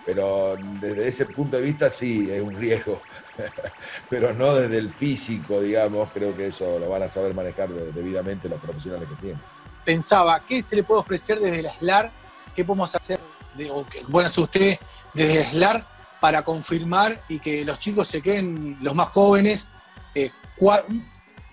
pero 0.05 0.57
desde 0.81 1.09
ese 1.09 1.27
punto 1.27 1.57
de 1.57 1.63
vista 1.63 1.91
sí, 1.91 2.29
es 2.31 2.43
un 2.43 2.55
riesgo, 2.55 3.01
pero 4.11 4.33
no 4.33 4.55
desde 4.55 4.79
el 4.79 4.93
físico, 4.93 5.61
digamos, 5.61 6.11
creo 6.13 6.37
que 6.37 6.49
eso 6.49 6.79
lo 6.79 6.89
van 6.89 7.03
a 7.03 7.09
saber 7.09 7.35
manejar 7.35 7.69
debidamente 7.69 8.49
los 8.49 8.61
profesionales 8.61 9.09
que 9.09 9.15
tienen. 9.17 9.41
Pensaba, 9.85 10.41
¿qué 10.41 10.63
se 10.63 10.77
le 10.77 10.83
puede 10.83 11.01
ofrecer 11.01 11.39
desde 11.41 11.63
la 11.63 11.75
SLAR? 11.75 12.11
¿Qué 12.55 12.65
podemos 12.65 12.95
hacer, 12.95 13.19
de, 13.55 13.71
o 13.71 13.87
bueno, 14.09 14.29
hacer 14.29 14.45
usted 14.45 14.79
desde 15.15 15.45
la 15.45 15.51
SLAR 15.51 15.85
para 16.21 16.43
confirmar 16.43 17.21
y 17.29 17.39
que 17.39 17.65
los 17.65 17.79
chicos 17.79 18.09
se 18.09 18.21
queden, 18.21 18.79
los 18.81 18.95
más 18.95 19.09
jóvenes, 19.09 19.69
eh, 20.15 20.31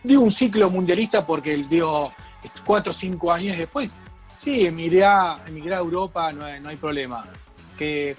digo 0.03 0.21
un 0.21 0.31
ciclo 0.31 0.69
mundialista 0.69 1.25
porque 1.25 1.55
digo 1.57 2.13
cuatro 2.65 2.91
o 2.91 2.93
cinco 2.93 3.31
años 3.31 3.57
después, 3.57 3.89
sí, 4.37 4.65
emigré 4.65 5.03
a, 5.03 5.41
emigré 5.47 5.73
a 5.73 5.79
Europa, 5.79 6.31
no 6.31 6.45
no 6.59 6.69
hay 6.69 6.77
problema 6.77 7.25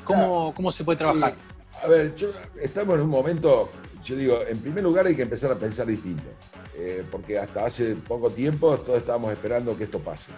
cómo, 0.04 0.54
cómo 0.54 0.72
se 0.72 0.84
puede 0.84 0.98
trabajar. 0.98 1.34
A 1.82 1.86
ver, 1.86 2.14
estamos 2.60 2.94
en 2.96 3.00
un 3.02 3.08
momento, 3.08 3.70
yo 4.02 4.16
digo, 4.16 4.40
en 4.46 4.58
primer 4.58 4.84
lugar 4.84 5.06
hay 5.06 5.16
que 5.16 5.22
empezar 5.22 5.50
a 5.50 5.54
pensar 5.54 5.86
distinto, 5.86 6.28
eh, 6.76 7.04
porque 7.10 7.38
hasta 7.38 7.64
hace 7.64 7.94
poco 7.94 8.30
tiempo 8.30 8.76
todos 8.78 8.98
estábamos 8.98 9.32
esperando 9.32 9.76
que 9.76 9.84
esto 9.84 9.98
pase. 9.98 10.32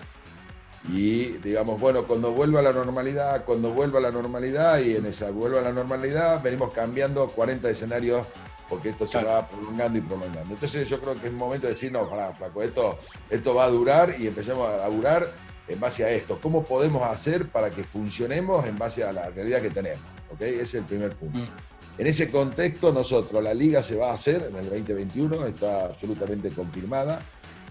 Y 0.89 1.39
digamos, 1.39 1.81
bueno, 1.81 2.05
cuando 2.07 2.33
vuelva 2.33 2.61
a 2.61 2.63
la 2.63 2.73
normalidad, 2.73 3.45
cuando 3.45 3.71
vuelva 3.71 3.99
a 3.99 4.03
la 4.03 4.11
normalidad 4.11 4.81
y 4.81 4.97
en 4.97 5.07
esa 5.07 5.31
vuelva 5.31 5.61
a 5.61 5.63
la 5.63 5.73
normalidad, 5.73 6.43
venimos 6.43 6.73
cambiando 6.73 7.29
40 7.29 7.71
escenarios 7.71 8.27
porque 8.69 8.89
esto 8.89 9.07
se 9.07 9.23
va 9.23 9.47
prolongando 9.47 9.99
y 9.99 10.01
prolongando. 10.01 10.55
Entonces 10.55 10.89
yo 10.89 11.01
creo 11.01 11.21
que 11.21 11.27
es 11.27 11.33
momento 11.33 11.67
de 11.67 11.75
decir, 11.75 11.93
no, 11.93 12.09
pará, 12.09 12.33
flaco, 12.33 12.63
esto, 12.63 12.99
esto 13.31 13.55
va 13.55 13.65
a 13.65 13.69
durar 13.69 14.17
y 14.19 14.27
empecemos 14.27 14.69
a 14.69 14.89
durar 14.89 15.29
en 15.69 15.81
base 15.81 16.05
a 16.05 16.11
esto. 16.11 16.39
¿Cómo 16.41 16.65
podemos 16.65 17.03
hacer 17.03 17.49
para 17.49 17.71
que 17.71 17.85
funcionemos 17.85 18.67
en 18.67 18.77
base 18.77 19.05
a 19.05 19.13
la 19.13 19.31
realidad 19.31 19.63
que 19.63 19.71
tenemos? 19.71 20.05
¿Okay? 20.33 20.55
Ese 20.55 20.63
es 20.63 20.75
el 20.75 20.85
primer 20.85 21.15
punto. 21.17 21.39
Mm. 21.39 21.73
En 21.99 22.07
ese 22.07 22.29
contexto, 22.29 22.93
nosotros, 22.93 23.43
la 23.43 23.53
liga 23.53 23.83
se 23.83 23.97
va 23.97 24.11
a 24.11 24.15
hacer 24.15 24.49
en 24.51 24.57
el 24.57 24.69
2021, 24.69 25.47
está 25.47 25.87
absolutamente 25.87 26.51
confirmada. 26.51 27.21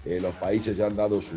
Eh, 0.06 0.20
los 0.20 0.34
países 0.36 0.78
ya 0.78 0.88
han 0.88 0.96
dado 0.96 1.22
su, 1.22 1.36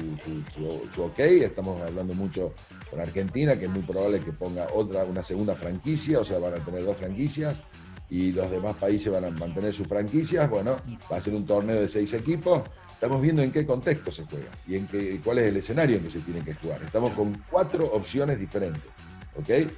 su, 0.94 1.02
ok, 1.02 1.18
estamos 1.18 1.80
hablando 1.82 2.14
mucho 2.14 2.54
con 2.90 3.00
Argentina, 3.00 3.58
que 3.58 3.66
es 3.66 3.70
muy 3.70 3.82
probable 3.82 4.20
que 4.20 4.32
ponga 4.32 4.68
otra, 4.73 5.04
una 5.04 5.23
segunda 5.23 5.54
franquicia, 5.54 6.20
o 6.20 6.25
sea, 6.25 6.38
van 6.38 6.54
a 6.54 6.64
tener 6.64 6.84
dos 6.84 6.96
franquicias 6.96 7.61
y 8.08 8.32
los 8.32 8.50
demás 8.50 8.76
países 8.76 9.12
van 9.12 9.25
a 9.25 9.30
mantener 9.30 9.73
sus 9.75 9.87
franquicias. 9.87 10.49
Bueno, 10.49 10.76
va 11.11 11.16
a 11.16 11.20
ser 11.20 11.34
un 11.34 11.44
torneo 11.44 11.80
de 11.80 11.88
seis 11.88 12.12
equipos 12.12 12.62
Estamos 12.94 13.20
viendo 13.20 13.42
en 13.42 13.52
qué 13.52 13.66
contexto 13.66 14.10
se 14.10 14.24
juega 14.24 14.48
y 14.66 14.76
en 14.76 14.86
qué, 14.86 15.20
cuál 15.22 15.38
es 15.38 15.46
el 15.46 15.56
escenario 15.58 15.98
en 15.98 16.04
que 16.04 16.10
se 16.10 16.20
tiene 16.20 16.42
que 16.42 16.54
jugar. 16.54 16.82
Estamos 16.82 17.12
con 17.12 17.42
cuatro 17.50 17.86
opciones 17.92 18.38
diferentes. 18.38 18.90
¿Ok? 19.36 19.70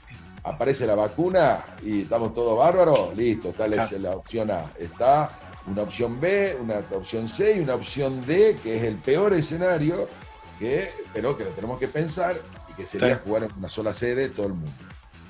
Aparece 0.44 0.87
la 0.87 0.94
vacuna 0.94 1.64
y 1.82 2.02
estamos 2.02 2.35
todos 2.35 2.56
bárbaros. 2.56 3.16
Listo, 3.16 3.49
está 3.49 3.66
la, 3.66 3.88
la 3.99 4.11
opción 4.12 4.50
A. 4.50 4.70
Está 4.78 5.30
una 5.66 5.82
opción 5.82 6.20
B, 6.20 6.56
una 6.61 6.78
opción 6.96 7.26
C 7.28 7.56
y 7.56 7.61
una 7.61 7.75
opción 7.75 8.25
D, 8.26 8.56
que 8.62 8.76
es 8.76 8.82
el 8.85 8.94
peor 8.96 9.32
escenario, 9.32 10.08
que, 10.58 10.90
pero 11.12 11.37
que 11.37 11.44
lo 11.44 11.50
tenemos 11.50 11.80
que 11.80 11.88
pensar 11.88 12.37
y 12.70 12.75
que 12.75 12.87
sería 12.87 13.16
jugar 13.16 13.44
en 13.44 13.52
una 13.58 13.68
sola 13.68 13.92
sede 13.92 14.28
todo 14.28 14.46
el 14.46 14.52
mundo. 14.52 14.70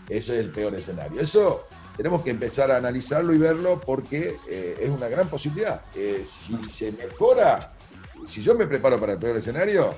Eso 0.08 0.34
es 0.34 0.40
el 0.40 0.50
peor 0.50 0.74
escenario. 0.74 1.20
Eso 1.20 1.62
tenemos 1.96 2.22
que 2.22 2.30
empezar 2.30 2.70
a 2.70 2.76
analizarlo 2.76 3.32
y 3.32 3.38
verlo 3.38 3.80
porque 3.80 4.38
eh, 4.48 4.76
es 4.80 4.90
una 4.90 5.08
gran 5.08 5.28
posibilidad. 5.28 5.80
Eh, 5.94 6.22
si 6.24 6.68
se 6.68 6.92
mejora 6.92 7.72
si 8.26 8.42
yo 8.42 8.54
me 8.54 8.66
preparo 8.66 8.98
para 8.98 9.12
el 9.12 9.18
peor 9.18 9.36
escenario, 9.36 9.94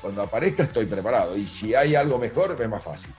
cuando 0.00 0.22
aparezca 0.22 0.64
estoy 0.64 0.86
preparado. 0.86 1.36
Y 1.36 1.46
si 1.46 1.74
hay 1.74 1.94
algo 1.94 2.18
mejor, 2.18 2.56
es 2.58 2.68
más 2.68 2.82
fácil. 2.82 3.12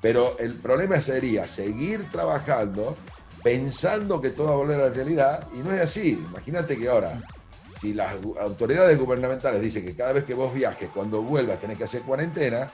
Pero 0.00 0.38
el 0.38 0.54
problema 0.54 1.00
sería 1.00 1.46
seguir 1.46 2.08
trabajando 2.10 2.96
pensando 3.42 4.20
que 4.20 4.30
todo 4.30 4.48
va 4.48 4.52
a 4.52 4.56
volver 4.56 4.80
a 4.80 4.88
la 4.88 4.94
realidad 4.94 5.46
y 5.54 5.58
no 5.58 5.72
es 5.72 5.80
así. 5.80 6.12
Imagínate 6.12 6.78
que 6.78 6.88
ahora, 6.88 7.20
si 7.68 7.92
las 7.92 8.14
autoridades 8.40 9.00
gubernamentales 9.00 9.60
dicen 9.60 9.84
que 9.84 9.94
cada 9.94 10.12
vez 10.12 10.24
que 10.24 10.34
vos 10.34 10.54
viajes, 10.54 10.88
cuando 10.94 11.22
vuelvas 11.22 11.58
tenés 11.58 11.78
que 11.78 11.84
hacer 11.84 12.02
cuarentena, 12.02 12.68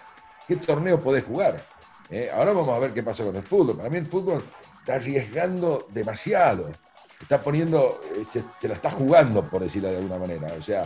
¿qué 0.46 0.56
torneo 0.56 1.00
podés 1.00 1.24
jugar? 1.24 1.62
Eh, 2.10 2.30
ahora 2.32 2.52
vamos 2.52 2.76
a 2.76 2.78
ver 2.78 2.92
qué 2.92 3.02
pasa 3.02 3.24
con 3.24 3.36
el 3.36 3.42
fútbol. 3.42 3.76
Para 3.76 3.90
mí 3.90 3.98
el 3.98 4.06
fútbol 4.06 4.42
está 4.80 4.94
arriesgando 4.94 5.86
demasiado. 5.90 6.70
Está 7.20 7.42
poniendo, 7.42 8.00
eh, 8.14 8.24
se, 8.24 8.44
se 8.56 8.68
la 8.68 8.74
está 8.74 8.90
jugando, 8.90 9.42
por 9.42 9.62
decirlo 9.62 9.90
de 9.90 9.96
alguna 9.96 10.18
manera. 10.18 10.48
O 10.58 10.62
sea, 10.62 10.84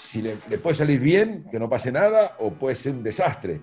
si 0.00 0.22
le, 0.22 0.36
puede 0.36 0.74
salir 0.74 0.98
bien, 0.98 1.44
que 1.50 1.58
no 1.58 1.68
pase 1.68 1.92
nada, 1.92 2.36
o 2.40 2.50
puede 2.50 2.76
ser 2.76 2.92
un 2.92 3.02
desastre. 3.02 3.60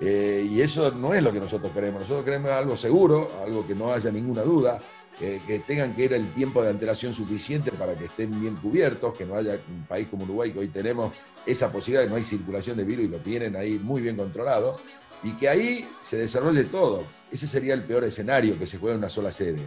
Eh, 0.00 0.46
y 0.50 0.60
eso 0.60 0.90
no 0.90 1.14
es 1.14 1.22
lo 1.22 1.32
que 1.32 1.40
nosotros 1.40 1.72
queremos. 1.72 2.00
Nosotros 2.00 2.24
queremos 2.24 2.50
algo 2.50 2.76
seguro, 2.76 3.30
algo 3.42 3.66
que 3.66 3.74
no 3.74 3.92
haya 3.92 4.10
ninguna 4.10 4.42
duda, 4.42 4.80
que 5.18 5.62
tengan 5.66 5.94
que 5.94 6.04
ir 6.04 6.12
el 6.12 6.30
tiempo 6.34 6.62
de 6.62 6.68
antelación 6.68 7.14
suficiente 7.14 7.72
para 7.72 7.94
que 7.94 8.04
estén 8.04 8.38
bien 8.38 8.56
cubiertos, 8.56 9.16
que 9.16 9.24
no 9.24 9.36
haya 9.36 9.58
un 9.66 9.86
país 9.86 10.08
como 10.08 10.24
Uruguay, 10.24 10.52
que 10.52 10.58
hoy 10.58 10.68
tenemos 10.68 11.14
esa 11.46 11.72
posibilidad 11.72 12.02
de 12.02 12.10
no 12.10 12.16
hay 12.16 12.24
circulación 12.24 12.76
de 12.76 12.84
virus 12.84 13.06
y 13.06 13.08
lo 13.08 13.18
tienen 13.18 13.56
ahí 13.56 13.78
muy 13.78 14.02
bien 14.02 14.16
controlado, 14.16 14.78
y 15.22 15.32
que 15.32 15.48
ahí 15.48 15.88
se 16.00 16.18
desarrolle 16.18 16.64
todo. 16.64 17.02
Ese 17.32 17.46
sería 17.46 17.72
el 17.72 17.84
peor 17.84 18.04
escenario, 18.04 18.58
que 18.58 18.66
se 18.66 18.76
juegue 18.76 18.92
en 18.92 18.98
una 18.98 19.08
sola 19.08 19.32
sede. 19.32 19.62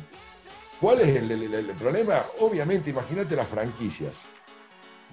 ¿Cuál 0.80 1.02
es 1.02 1.16
el 1.16 1.74
problema? 1.80 2.26
Obviamente, 2.40 2.92
imagínate 2.92 3.36
las 3.36 3.48
franquicias 3.48 4.20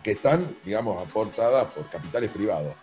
que 0.06 0.12
están, 0.12 0.56
digamos, 0.64 1.02
aportadas 1.02 1.66
por 1.72 1.90
capitales 1.90 2.30
privados. 2.30 2.76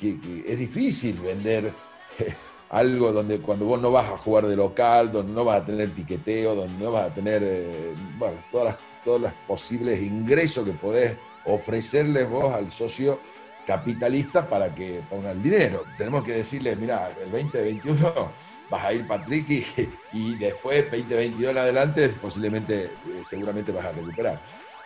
Que, 0.00 0.16
es 0.46 0.56
difícil 0.56 1.18
vender 1.18 1.72
eh, 2.20 2.32
algo 2.70 3.12
donde 3.12 3.40
cuando 3.40 3.64
vos 3.64 3.80
no 3.82 3.90
vas 3.90 4.08
a 4.08 4.16
jugar 4.16 4.46
de 4.46 4.54
local, 4.54 5.10
donde 5.10 5.32
no 5.32 5.44
vas 5.44 5.62
a 5.62 5.64
tener 5.64 5.92
tiqueteo, 5.96 6.54
donde 6.54 6.84
no 6.84 6.92
vas 6.92 7.10
a 7.10 7.12
tener 7.12 7.42
eh, 7.42 7.92
bueno, 8.16 8.36
todas, 8.52 8.66
las, 8.66 8.76
todos 9.02 9.20
los 9.20 9.32
posibles 9.48 10.00
ingresos 10.00 10.64
que 10.64 10.70
podés 10.74 11.16
ofrecerles 11.44 12.30
vos 12.30 12.54
al 12.54 12.70
socio 12.70 13.18
capitalista 13.66 14.48
para 14.48 14.72
que 14.72 15.02
ponga 15.10 15.32
el 15.32 15.42
dinero. 15.42 15.82
Tenemos 15.96 16.22
que 16.22 16.34
decirle, 16.34 16.76
mira, 16.76 17.10
el 17.20 17.32
2021 17.32 18.30
vas 18.70 18.84
a 18.84 18.92
ir 18.92 19.04
Patrick 19.08 19.50
y, 19.50 19.66
y 20.12 20.34
después 20.36 20.84
2022 20.84 21.50
en 21.50 21.58
adelante 21.58 22.08
posiblemente, 22.10 22.84
eh, 22.84 22.90
seguramente 23.24 23.72
vas 23.72 23.86
a 23.86 23.90
recuperar. 23.90 24.38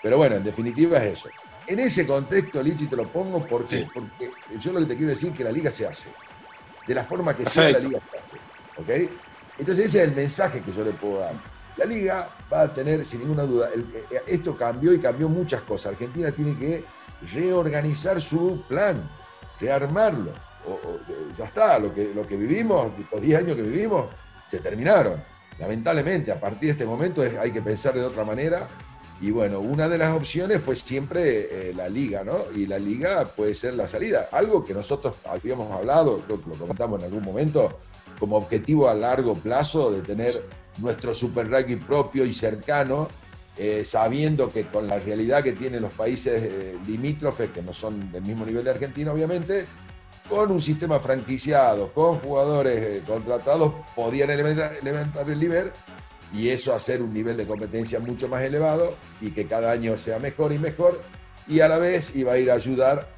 Pero 0.03 0.17
bueno, 0.17 0.37
en 0.37 0.45
definitiva 0.45 0.99
es 0.99 1.19
eso. 1.19 1.29
En 1.67 1.79
ese 1.79 2.07
contexto, 2.07 2.63
Lichi, 2.63 2.87
te 2.87 2.97
lo 2.97 3.07
pongo 3.09 3.47
porque, 3.47 3.87
porque 3.95 4.33
yo 4.59 4.73
lo 4.73 4.81
que 4.81 4.87
te 4.87 4.97
quiero 4.97 5.11
decir 5.11 5.31
es 5.31 5.39
que 5.39 5.45
la 5.45 5.53
liga 5.53 5.71
se 5.71 5.87
hace. 5.87 6.09
De 6.87 6.95
la 6.95 7.05
forma 7.05 7.35
que 7.35 7.47
sea, 7.47 7.71
la 7.71 7.79
liga 7.79 8.01
se 8.11 8.19
hace. 8.19 8.37
¿Ok? 8.81 9.11
Entonces 9.59 9.87
ese 9.87 9.99
es 9.99 10.09
el 10.09 10.15
mensaje 10.15 10.61
que 10.61 10.73
yo 10.73 10.85
le 10.85 10.91
puedo 10.91 11.21
dar. 11.21 11.35
La 11.77 11.85
liga 11.85 12.29
va 12.53 12.63
a 12.63 12.75
tener, 12.75 13.05
sin 13.05 13.21
ninguna 13.21 13.45
duda, 13.45 13.71
eh, 13.75 14.23
esto 14.27 14.57
cambió 14.57 14.93
y 14.93 14.99
cambió 14.99 15.29
muchas 15.29 15.63
cosas. 15.63 15.93
Argentina 15.93 16.33
tiene 16.33 16.59
que 16.59 16.85
reorganizar 17.33 18.21
su 18.21 18.65
plan. 18.69 19.01
rearmarlo. 19.61 20.33
O, 20.67 20.79
ya 21.37 21.45
está, 21.45 21.79
lo 21.79 21.95
que, 21.95 22.13
lo 22.15 22.27
que 22.27 22.37
vivimos, 22.37 22.93
estos 22.99 23.21
10 23.21 23.39
años 23.39 23.57
que 23.57 23.63
vivimos, 23.63 24.07
se 24.45 24.59
terminaron. 24.59 25.23
Lamentablemente, 25.59 26.33
a 26.33 26.41
partir 26.41 26.61
de 26.61 26.71
este 26.71 26.87
momento 26.87 27.23
hay 27.23 27.51
que 27.53 27.63
pensar 27.63 27.95
de 27.95 28.05
otra 28.05 28.25
manera. 28.25 28.67
Y 29.23 29.31
bueno, 29.31 29.61
una 29.61 29.89
de 29.89 29.99
las 29.99 30.15
opciones 30.15 30.61
fue 30.61 30.75
siempre 30.75 31.69
eh, 31.71 31.75
la 31.75 31.89
liga, 31.89 32.25
¿no? 32.25 32.47
Y 32.55 32.67
la 32.67 32.79
liga 32.79 33.25
puede 33.25 33.55
ser 33.55 33.75
la 33.75 33.87
salida. 33.87 34.29
Algo 34.33 34.65
que 34.65 34.75
nosotros 34.75 35.15
habíamos 35.25 35.71
hablado, 35.71 36.21
lo, 36.29 36.37
lo 36.37 36.55
comentamos 36.59 36.99
en 36.99 37.07
algún 37.07 37.23
momento, 37.23 37.79
como 38.19 38.37
objetivo 38.37 38.89
a 38.89 38.95
largo 38.95 39.35
plazo 39.35 39.93
de 39.93 40.03
tener 40.03 40.43
nuestro 40.79 41.15
super 41.15 41.49
rugby 41.49 41.77
propio 41.77 42.25
y 42.25 42.33
cercano, 42.33 43.09
eh, 43.57 43.85
sabiendo 43.85 44.51
que 44.51 44.65
con 44.65 44.89
la 44.89 44.99
realidad 44.99 45.45
que 45.45 45.53
tienen 45.53 45.83
los 45.83 45.93
países 45.93 46.43
eh, 46.43 46.77
limítrofes, 46.85 47.51
que 47.51 47.63
no 47.63 47.73
son 47.73 48.11
del 48.11 48.23
mismo 48.23 48.45
nivel 48.45 48.65
de 48.65 48.71
Argentina, 48.71 49.13
obviamente, 49.13 49.67
con 50.29 50.51
un 50.51 50.61
sistema 50.61 50.99
franquiciado, 50.99 51.93
con 51.93 52.19
jugadores 52.19 53.03
contratados, 53.07 53.73
podían 53.95 54.31
elementar, 54.31 54.79
el 55.29 55.39
nivel 55.39 55.71
y 56.33 56.49
eso 56.49 56.75
hacer 56.75 57.03
un 57.03 57.13
nivel 57.13 57.37
de 57.37 57.47
competencia 57.47 58.01
mucho 58.01 58.29
más 58.29 58.43
elevado 58.43 58.95
y 59.21 59.31
que 59.31 59.47
cada 59.47 59.71
año 59.71 59.99
sea 59.99 60.19
mejor 60.19 60.53
y 60.53 60.59
mejor, 60.59 61.01
y 61.47 61.61
a 61.61 61.69
la 61.69 61.79
vez 61.79 62.15
iba 62.15 62.33
a 62.33 62.39
ir 62.39 62.51
a 62.51 62.55
ayudar 62.55 63.09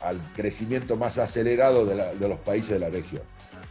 al 0.00 0.18
crecimiento 0.34 0.96
más 0.96 1.18
acelerado 1.18 1.84
de, 1.84 1.94
de 2.18 2.28
los 2.28 2.38
países 2.40 2.70
de 2.70 2.78
la 2.78 2.88
región. 2.88 3.22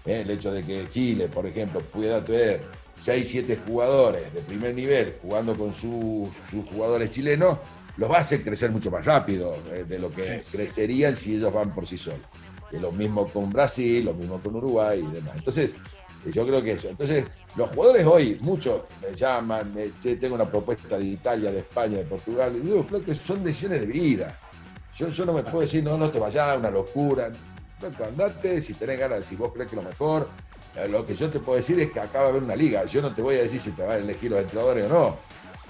El 0.05 0.29
hecho 0.29 0.51
de 0.51 0.63
que 0.63 0.89
Chile, 0.89 1.27
por 1.27 1.45
ejemplo, 1.45 1.79
pudiera 1.81 2.23
tener 2.23 2.61
6, 3.01 3.27
7 3.29 3.59
jugadores 3.67 4.31
de 4.31 4.41
primer 4.41 4.75
nivel 4.75 5.15
jugando 5.21 5.55
con 5.55 5.73
sus, 5.73 6.29
jugadores 6.71 7.09
chilenos, 7.09 7.57
los 7.97 8.09
va 8.09 8.17
a 8.17 8.21
hacer 8.21 8.43
crecer 8.43 8.69
mucho 8.69 8.91
más 8.91 9.03
rápido 9.03 9.57
eh, 9.71 9.83
de 9.87 9.97
lo 9.97 10.11
que 10.11 10.43
crecerían 10.51 11.15
si 11.15 11.35
ellos 11.35 11.51
van 11.51 11.73
por 11.73 11.87
sí 11.87 11.97
solos. 11.97 12.21
Y 12.71 12.77
lo 12.77 12.91
mismo 12.91 13.27
con 13.27 13.49
Brasil, 13.51 14.05
lo 14.05 14.13
mismo 14.13 14.39
con 14.39 14.55
Uruguay 14.55 14.99
y 14.99 15.13
demás. 15.15 15.35
Entonces, 15.35 15.73
eh, 16.25 16.31
yo 16.31 16.45
creo 16.45 16.61
que 16.61 16.73
eso. 16.73 16.89
Entonces, 16.89 17.25
los 17.55 17.69
jugadores 17.69 18.05
hoy, 18.05 18.37
muchos 18.41 18.83
me 19.01 19.15
llaman, 19.15 19.73
tengo 20.01 20.35
una 20.35 20.49
propuesta 20.49 20.97
de 20.97 21.05
Italia, 21.05 21.51
de 21.51 21.59
España, 21.59 21.97
de 21.97 22.05
Portugal, 22.05 22.55
y 22.55 22.59
digo, 22.61 22.85
que 23.03 23.13
son 23.13 23.43
decisiones 23.43 23.81
de 23.81 23.87
vida. 23.87 24.37
Yo, 24.95 25.09
yo 25.09 25.25
no 25.25 25.33
me 25.33 25.43
puedo 25.43 25.61
decir, 25.61 25.83
no, 25.83 25.97
no 25.97 26.09
te 26.09 26.19
vayas, 26.19 26.57
una 26.57 26.69
locura. 26.69 27.31
andate, 28.05 28.61
si 28.61 28.73
tenés 28.73 28.99
ganas, 28.99 29.25
si 29.25 29.35
vos 29.35 29.51
crees 29.53 29.69
que 29.69 29.75
lo 29.75 29.81
mejor, 29.81 30.29
eh, 30.75 30.87
lo 30.87 31.05
que 31.05 31.15
yo 31.15 31.29
te 31.29 31.39
puedo 31.39 31.57
decir 31.57 31.79
es 31.79 31.91
que 31.91 31.99
acaba 31.99 32.25
de 32.25 32.29
haber 32.31 32.43
una 32.43 32.55
liga. 32.55 32.85
Yo 32.85 33.01
no 33.01 33.13
te 33.13 33.21
voy 33.21 33.35
a 33.35 33.41
decir 33.41 33.59
si 33.59 33.71
te 33.71 33.83
van 33.83 33.91
a 33.91 33.95
elegir 33.95 34.31
los 34.31 34.41
entrenadores 34.41 34.85
o 34.85 34.89
no, 34.89 35.17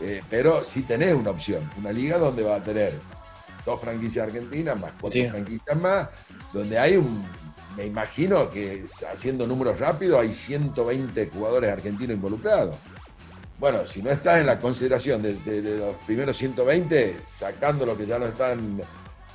eh, 0.01 0.21
pero 0.29 0.63
sí 0.63 0.83
tenés 0.83 1.15
una 1.15 1.31
opción. 1.31 1.67
Una 1.77 1.91
liga 1.91 2.17
donde 2.17 2.43
va 2.43 2.57
a 2.57 2.63
tener 2.63 2.93
dos 3.65 3.79
franquicias 3.79 4.27
argentinas 4.27 4.79
más 4.79 4.91
cuatro 5.00 5.29
franquicias 5.29 5.77
más, 5.77 6.09
donde 6.53 6.77
hay 6.77 6.97
un, 6.97 7.23
me 7.75 7.85
imagino 7.85 8.49
que 8.49 8.85
haciendo 9.11 9.45
números 9.47 9.79
rápidos 9.79 10.19
hay 10.19 10.33
120 10.33 11.29
jugadores 11.33 11.71
argentinos 11.71 12.15
involucrados. 12.15 12.75
Bueno, 13.59 13.85
si 13.85 14.01
no 14.01 14.09
estás 14.09 14.39
en 14.39 14.47
la 14.47 14.59
consideración 14.59 15.21
de, 15.21 15.35
de 15.35 15.77
los 15.77 15.95
primeros 16.07 16.35
120, 16.35 17.17
sacando 17.27 17.85
lo 17.85 17.95
que 17.95 18.05
ya 18.05 18.17
no 18.17 18.25
están 18.25 18.81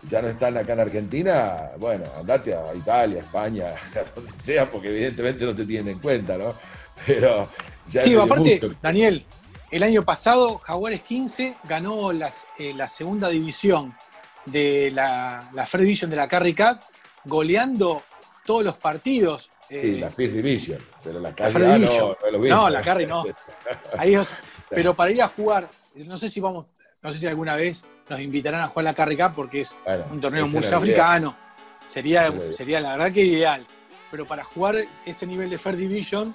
ya 0.08 0.22
no 0.22 0.28
están 0.28 0.56
acá 0.56 0.74
en 0.74 0.80
Argentina, 0.80 1.70
bueno, 1.78 2.04
andate 2.18 2.54
a 2.54 2.74
Italia, 2.74 3.20
España, 3.20 3.68
a 3.94 4.14
donde 4.14 4.36
sea, 4.36 4.70
porque 4.70 4.88
evidentemente 4.88 5.44
no 5.44 5.54
te 5.54 5.64
tienen 5.64 5.94
en 5.94 5.98
cuenta, 5.98 6.36
¿no? 6.36 6.54
Pero 7.06 7.48
ya 7.86 8.02
Sí, 8.02 8.14
aparte, 8.14 8.60
Daniel, 8.82 9.24
el 9.70 9.82
año 9.82 10.02
pasado 10.02 10.58
Jaguares 10.58 11.02
15 11.02 11.56
ganó 11.68 12.12
eh, 12.12 12.72
la 12.74 12.88
segunda 12.88 13.28
división 13.28 13.94
de 14.44 14.90
la, 14.94 15.50
la 15.52 15.66
Fred 15.66 15.82
Division 15.82 16.10
de 16.10 16.16
la 16.16 16.28
Carry 16.28 16.54
Cup, 16.54 16.78
goleando 17.24 18.02
todos 18.46 18.64
los 18.64 18.76
partidos. 18.76 19.50
sí, 19.68 19.76
eh, 19.76 19.98
la 20.00 20.10
First 20.10 20.34
Division, 20.34 20.78
pero 21.02 21.20
la 21.20 21.34
Carry 21.34 21.80
no, 21.80 22.16
no, 22.32 22.38
no, 22.48 22.70
la 22.70 22.80
Carry 22.80 23.06
no. 23.06 23.24
pero 24.70 24.94
para 24.94 25.10
ir 25.10 25.22
a 25.22 25.28
jugar, 25.28 25.68
no 25.96 26.16
sé 26.16 26.30
si 26.30 26.40
vamos, 26.40 26.68
no 27.02 27.12
sé 27.12 27.18
si 27.18 27.26
alguna 27.26 27.56
vez 27.56 27.84
nos 28.08 28.21
invitarán 28.21 28.62
a 28.62 28.68
jugar 28.68 28.84
la 28.84 28.94
Carry 28.94 29.16
Cup 29.16 29.32
porque 29.34 29.62
es 29.62 29.76
un 30.10 30.21
torneo 30.21 30.47
muy 30.47 30.64
africano. 30.64 31.36
Sería, 31.84 32.32
sería 32.52 32.80
la 32.80 32.92
verdad 32.92 33.12
que 33.12 33.25
ideal. 33.25 33.64
Pero 34.10 34.25
para 34.25 34.44
jugar 34.44 34.76
ese 35.04 35.26
nivel 35.26 35.50
de 35.50 35.58
Fair 35.58 35.76
Division, 35.76 36.34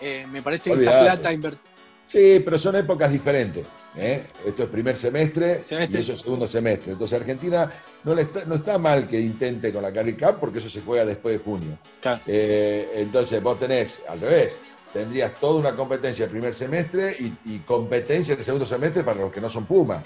eh, 0.00 0.26
me 0.30 0.42
parece 0.42 0.70
que 0.70 0.76
esa 0.76 1.00
plata 1.00 1.32
invertida. 1.32 1.70
Sí, 2.06 2.40
pero 2.44 2.58
son 2.58 2.76
épocas 2.76 3.10
diferentes. 3.10 3.64
¿Eh? 3.96 4.24
Esto 4.44 4.64
es 4.64 4.68
primer 4.68 4.96
semestre, 4.96 5.62
y 5.68 5.96
eso 5.96 6.14
es 6.14 6.20
segundo 6.20 6.46
semestre. 6.46 6.92
Entonces 6.92 7.20
Argentina 7.20 7.72
no, 8.04 8.18
está, 8.18 8.44
no 8.44 8.56
está 8.56 8.78
mal 8.78 9.06
que 9.06 9.20
intente 9.20 9.72
con 9.72 9.82
la 9.82 9.92
Carry 9.92 10.16
Cup 10.16 10.36
porque 10.40 10.58
eso 10.58 10.68
se 10.68 10.80
juega 10.80 11.04
después 11.04 11.38
de 11.38 11.44
junio. 11.44 11.78
Eh, 12.26 12.90
entonces 12.96 13.42
vos 13.42 13.58
tenés, 13.58 14.00
al 14.08 14.20
revés, 14.20 14.58
tendrías 14.92 15.34
toda 15.36 15.60
una 15.60 15.74
competencia 15.74 16.24
el 16.24 16.30
primer 16.30 16.54
semestre 16.54 17.16
y, 17.18 17.54
y 17.54 17.58
competencia 17.60 18.34
el 18.34 18.44
segundo 18.44 18.66
semestre 18.66 19.02
para 19.02 19.20
los 19.20 19.32
que 19.32 19.40
no 19.40 19.48
son 19.48 19.66
Puma 19.66 20.02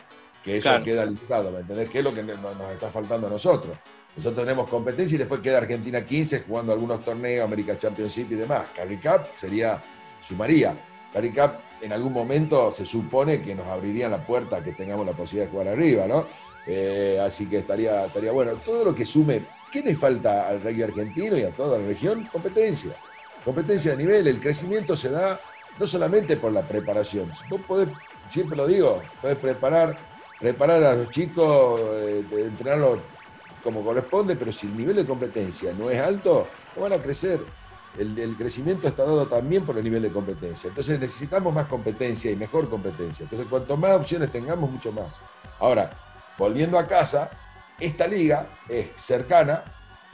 que 0.46 0.59
eso 0.59 0.70
queda 0.85 1.05
limitado, 1.05 1.51
¿me 1.51 1.59
entendés? 1.59 1.88
¿Qué 1.90 1.99
es 1.99 2.05
lo 2.05 2.14
que 2.14 2.22
nos 2.22 2.70
está 2.70 2.88
faltando 2.88 3.27
a 3.27 3.31
nosotros? 3.31 3.77
Nosotros 4.16 4.46
tenemos 4.46 4.70
competencia 4.70 5.16
y 5.16 5.18
después 5.18 5.40
queda 5.40 5.59
Argentina 5.59 6.05
15 6.05 6.44
jugando 6.46 6.72
algunos 6.72 7.05
torneos, 7.05 7.44
América 7.44 7.77
Championship 7.77 8.31
y 8.31 8.37
demás. 8.37 8.62
Carry 8.75 8.96
Cup 8.96 9.27
sería, 9.35 9.83
sumaría. 10.22 10.77
Carry 11.12 11.31
Cup 11.33 11.51
en 11.80 11.92
algún 11.92 12.12
momento 12.12 12.72
se 12.72 12.86
supone 12.86 13.40
que 13.40 13.54
nos 13.54 13.66
abriría 13.66 14.08
la 14.08 14.18
puerta 14.18 14.62
que 14.62 14.72
tengamos 14.72 15.06
la 15.06 15.12
posibilidad 15.12 15.46
de 15.46 15.52
jugar 15.52 15.68
arriba, 15.68 16.06
¿no? 16.06 16.26
Eh, 16.66 17.20
así 17.20 17.46
que 17.46 17.58
estaría, 17.58 18.06
estaría 18.06 18.32
bueno. 18.32 18.52
Todo 18.64 18.84
lo 18.84 18.94
que 18.94 19.04
sume, 19.04 19.42
¿qué 19.70 19.82
le 19.82 19.94
falta 19.94 20.48
al 20.48 20.60
rugby 20.62 20.82
argentino 20.82 21.36
y 21.36 21.42
a 21.42 21.50
toda 21.50 21.78
la 21.78 21.86
región? 21.86 22.28
Competencia. 22.32 22.92
Competencia 23.44 23.92
de 23.92 23.98
nivel. 23.98 24.26
El 24.26 24.40
crecimiento 24.40 24.96
se 24.96 25.10
da 25.10 25.40
no 25.78 25.86
solamente 25.86 26.36
por 26.36 26.52
la 26.52 26.62
preparación. 26.62 27.30
Vos 27.48 27.60
podés, 27.66 27.88
siempre 28.26 28.56
lo 28.56 28.66
digo, 28.66 29.02
podés 29.20 29.36
preparar 29.36 29.96
preparar 30.38 30.82
a 30.84 30.94
los 30.94 31.10
chicos, 31.10 31.80
eh, 31.80 32.24
entrenarlos 32.30 32.98
como 33.62 33.82
corresponde, 33.82 34.36
pero 34.36 34.52
si 34.52 34.66
el 34.66 34.76
nivel 34.76 34.96
de 34.96 35.06
competencia 35.06 35.72
no 35.72 35.90
es 35.90 36.00
alto, 36.00 36.46
no 36.76 36.82
van 36.82 36.92
a 36.92 36.98
crecer. 36.98 37.40
El, 37.98 38.37
crecimiento 38.37 38.88
está 38.88 39.04
dado 39.04 39.26
también 39.26 39.64
por 39.64 39.76
el 39.78 39.85
nivel 39.85 40.02
de 40.02 40.11
competencia. 40.11 40.68
Entonces 40.68 41.00
necesitamos 41.00 41.54
más 41.54 41.66
competencia 41.66 42.30
y 42.30 42.37
mejor 42.37 42.68
competencia. 42.68 43.24
Entonces 43.24 43.46
cuanto 43.48 43.76
más 43.76 43.92
opciones 43.92 44.30
tengamos, 44.30 44.70
mucho 44.70 44.92
más. 44.92 45.20
Ahora, 45.59 45.90
volviendo 46.38 46.78
a 46.78 46.87
casa, 46.87 47.30
esta 47.80 48.06
liga 48.06 48.46
es 48.68 48.88
cercana, 48.96 49.64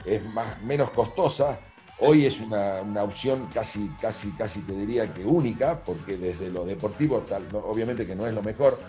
es 0.05 0.23
más, 0.25 0.61
menos 0.63 0.89
costosa. 0.91 1.59
Hoy 1.99 2.25
es 2.25 2.39
una, 2.41 2.81
opción 3.03 3.47
casi, 3.53 3.89
casi, 4.01 4.31
casi 4.31 4.61
te 4.61 4.73
diría 4.73 5.13
que 5.13 5.25
única, 5.25 5.79
porque 5.79 6.17
desde 6.17 6.49
lo 6.49 6.65
deportivo, 6.65 7.23
obviamente 7.63 8.05
que 8.07 8.15
no 8.15 8.25
es 8.27 8.33
lo 8.33 8.41
mejor, 8.41 8.79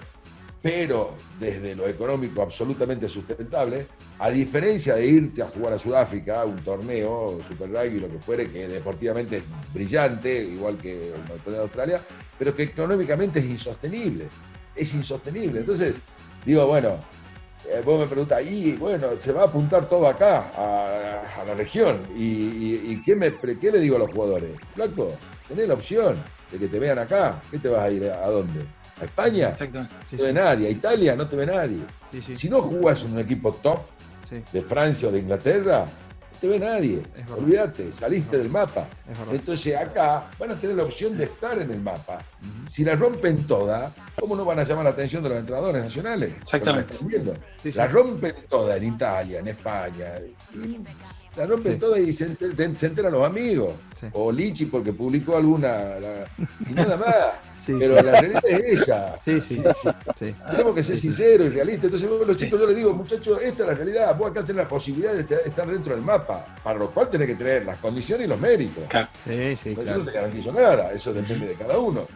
pero 0.64 1.12
desde 1.38 1.74
lo 1.74 1.86
económico 1.86 2.40
absolutamente 2.40 3.06
sustentable, 3.06 3.86
a 4.18 4.30
diferencia 4.30 4.94
de 4.94 5.06
irte 5.06 5.42
a 5.42 5.48
jugar 5.48 5.74
a 5.74 5.78
Sudáfrica, 5.78 6.42
un 6.46 6.56
torneo, 6.56 7.38
Super 7.46 7.68
Rugby, 7.68 8.00
lo 8.00 8.08
que 8.08 8.18
fuere, 8.18 8.50
que 8.50 8.66
deportivamente 8.66 9.36
es 9.36 9.42
brillante, 9.74 10.42
igual 10.42 10.78
que 10.78 11.08
el 11.08 11.40
torneo 11.42 11.58
de 11.58 11.62
Australia, 11.64 12.00
pero 12.38 12.56
que 12.56 12.62
económicamente 12.62 13.40
es 13.40 13.44
insostenible. 13.44 14.24
Es 14.74 14.94
insostenible. 14.94 15.60
Entonces, 15.60 16.00
digo, 16.46 16.66
bueno, 16.66 16.96
eh, 17.68 17.82
vos 17.84 18.00
me 18.00 18.06
preguntas, 18.06 18.42
y 18.46 18.72
bueno, 18.72 19.08
se 19.18 19.32
va 19.32 19.42
a 19.42 19.44
apuntar 19.44 19.86
todo 19.86 20.08
acá, 20.08 20.50
a, 20.56 21.44
la 21.44 21.54
región. 21.54 21.98
¿Y, 22.16 23.02
qué, 23.02 23.14
me, 23.14 23.34
qué, 23.58 23.70
le 23.70 23.80
digo 23.80 23.96
a 23.96 23.98
los 23.98 24.10
jugadores? 24.10 24.52
Flaco, 24.74 25.12
tenés 25.46 25.68
la 25.68 25.74
opción 25.74 26.16
de 26.50 26.58
que 26.58 26.68
te 26.68 26.78
vean 26.78 26.98
acá. 26.98 27.42
¿Qué 27.50 27.58
te 27.58 27.68
vas 27.68 27.82
a 27.82 27.90
ir 27.90 28.04
a 28.04 28.28
dónde? 28.28 28.64
A 29.00 29.04
España 29.04 29.56
no 29.72 29.88
te 30.10 30.16
ve 30.22 30.32
nadie, 30.32 30.68
a 30.68 30.70
Italia 30.70 31.16
no 31.16 31.26
te 31.26 31.36
ve 31.36 31.46
nadie. 31.46 31.80
si 32.36 32.48
no 32.48 32.62
jugás 32.62 33.02
en 33.04 33.12
un 33.12 33.18
equipo 33.18 33.52
top 33.52 33.80
de 34.52 34.62
Francia 34.62 35.08
o 35.08 35.12
de 35.12 35.18
Inglaterra, 35.18 35.84
no 35.84 36.38
te 36.40 36.48
ve 36.48 36.58
nadie. 36.58 37.02
Olvídate, 37.36 37.92
saliste 37.92 38.38
del 38.38 38.50
mapa. 38.50 38.86
Entonces 39.32 39.76
acá 39.76 40.24
van 40.38 40.52
a 40.52 40.54
tener 40.54 40.76
la 40.76 40.84
opción 40.84 41.16
de 41.16 41.24
estar 41.24 41.60
en 41.60 41.70
el 41.70 41.80
mapa. 41.80 42.18
Si 42.68 42.84
la 42.84 42.94
rompen 42.94 43.44
toda, 43.44 43.92
¿cómo 44.18 44.36
no 44.36 44.44
van 44.44 44.60
a 44.60 44.64
llamar 44.64 44.84
la 44.84 44.90
atención 44.90 45.22
de 45.22 45.28
los 45.30 45.38
entrenadores 45.38 45.82
nacionales? 45.82 46.34
Exactamente. 46.42 46.96
La 47.74 47.86
rompen 47.88 48.34
toda 48.48 48.76
en 48.76 48.84
Italia, 48.84 49.40
en 49.40 49.48
España 49.48 50.12
la 51.36 51.46
rompen 51.46 51.78
toda 51.78 51.98
y 51.98 52.12
se, 52.12 52.24
enteran 52.24 53.12
los 53.12 53.24
amigos. 53.24 53.72
O 54.12 54.30
Lichi 54.30 54.66
porque 54.66 54.92
publicó 54.92 55.36
alguna. 55.36 55.94
y 56.68 56.72
nada 56.72 56.96
más. 56.96 57.16
Pero 57.66 57.94
la 58.02 58.20
realidad 58.20 58.44
es 58.46 58.80
esa. 58.80 59.18
Sí, 59.18 59.40
sí, 59.40 59.62
Tenemos 60.46 60.74
que 60.74 60.84
ser 60.84 60.98
sinceros 60.98 61.46
y 61.46 61.50
realistas. 61.50 61.84
Entonces, 61.84 62.26
los 62.26 62.36
chicos, 62.36 62.60
yo 62.60 62.66
les 62.66 62.76
digo, 62.76 62.92
muchachos, 62.92 63.38
esta 63.40 63.62
es 63.62 63.68
la 63.68 63.74
realidad. 63.74 64.16
Vos 64.16 64.30
acá 64.30 64.44
tenés 64.44 64.64
la 64.64 64.68
posibilidad 64.68 65.14
de 65.14 65.20
estar 65.20 65.66
dentro 65.66 65.94
del 65.94 66.04
mapa. 66.04 66.44
Para 66.62 66.78
lo 66.78 66.90
cual 66.90 67.08
tenés 67.08 67.28
que 67.28 67.34
tener 67.34 67.64
las 67.64 67.78
condiciones 67.78 68.26
y 68.26 68.28
los 68.28 68.38
méritos. 68.38 68.84
Sí, 69.24 69.56
sí. 69.56 69.74
Yo 69.74 69.98
no 69.98 70.04
te 70.04 70.12
garantizo 70.12 70.52
nada. 70.52 70.92
Eso 70.92 71.12
depende 71.12 71.46
de 71.46 71.54
cada 71.54 71.78
uno. 71.78 72.06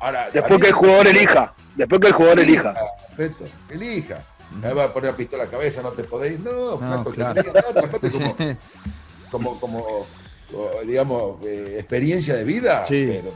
Ahora, 0.00 0.28
Después 0.30 0.60
que 0.60 0.68
el 0.68 0.74
jugador 0.74 1.06
elija. 1.06 1.54
Después 1.74 2.00
que 2.00 2.06
el 2.08 2.12
jugador 2.12 2.40
elija. 2.40 2.74
Perfecto, 3.16 3.44
elija. 3.70 4.24
Me 4.60 4.72
va 4.72 4.84
a 4.84 4.92
poner 4.92 5.10
a 5.10 5.16
pistola 5.16 5.42
a 5.42 5.46
la 5.46 5.50
cabeza, 5.52 5.82
no 5.82 5.90
te 5.90 6.04
podéis. 6.04 6.38
No, 6.40 6.72
No, 6.72 6.78
flaco, 6.78 7.10
te 7.10 7.16
claro. 7.16 7.52
aparte 7.84 8.10
como, 8.10 8.36
como, 9.30 9.60
como, 9.60 10.06
como, 10.50 10.70
digamos, 10.86 11.44
eh, 11.46 11.76
experiencia 11.78 12.34
de 12.34 12.44
vida, 12.44 12.84
Sí. 12.86 13.06
pero 13.08 13.28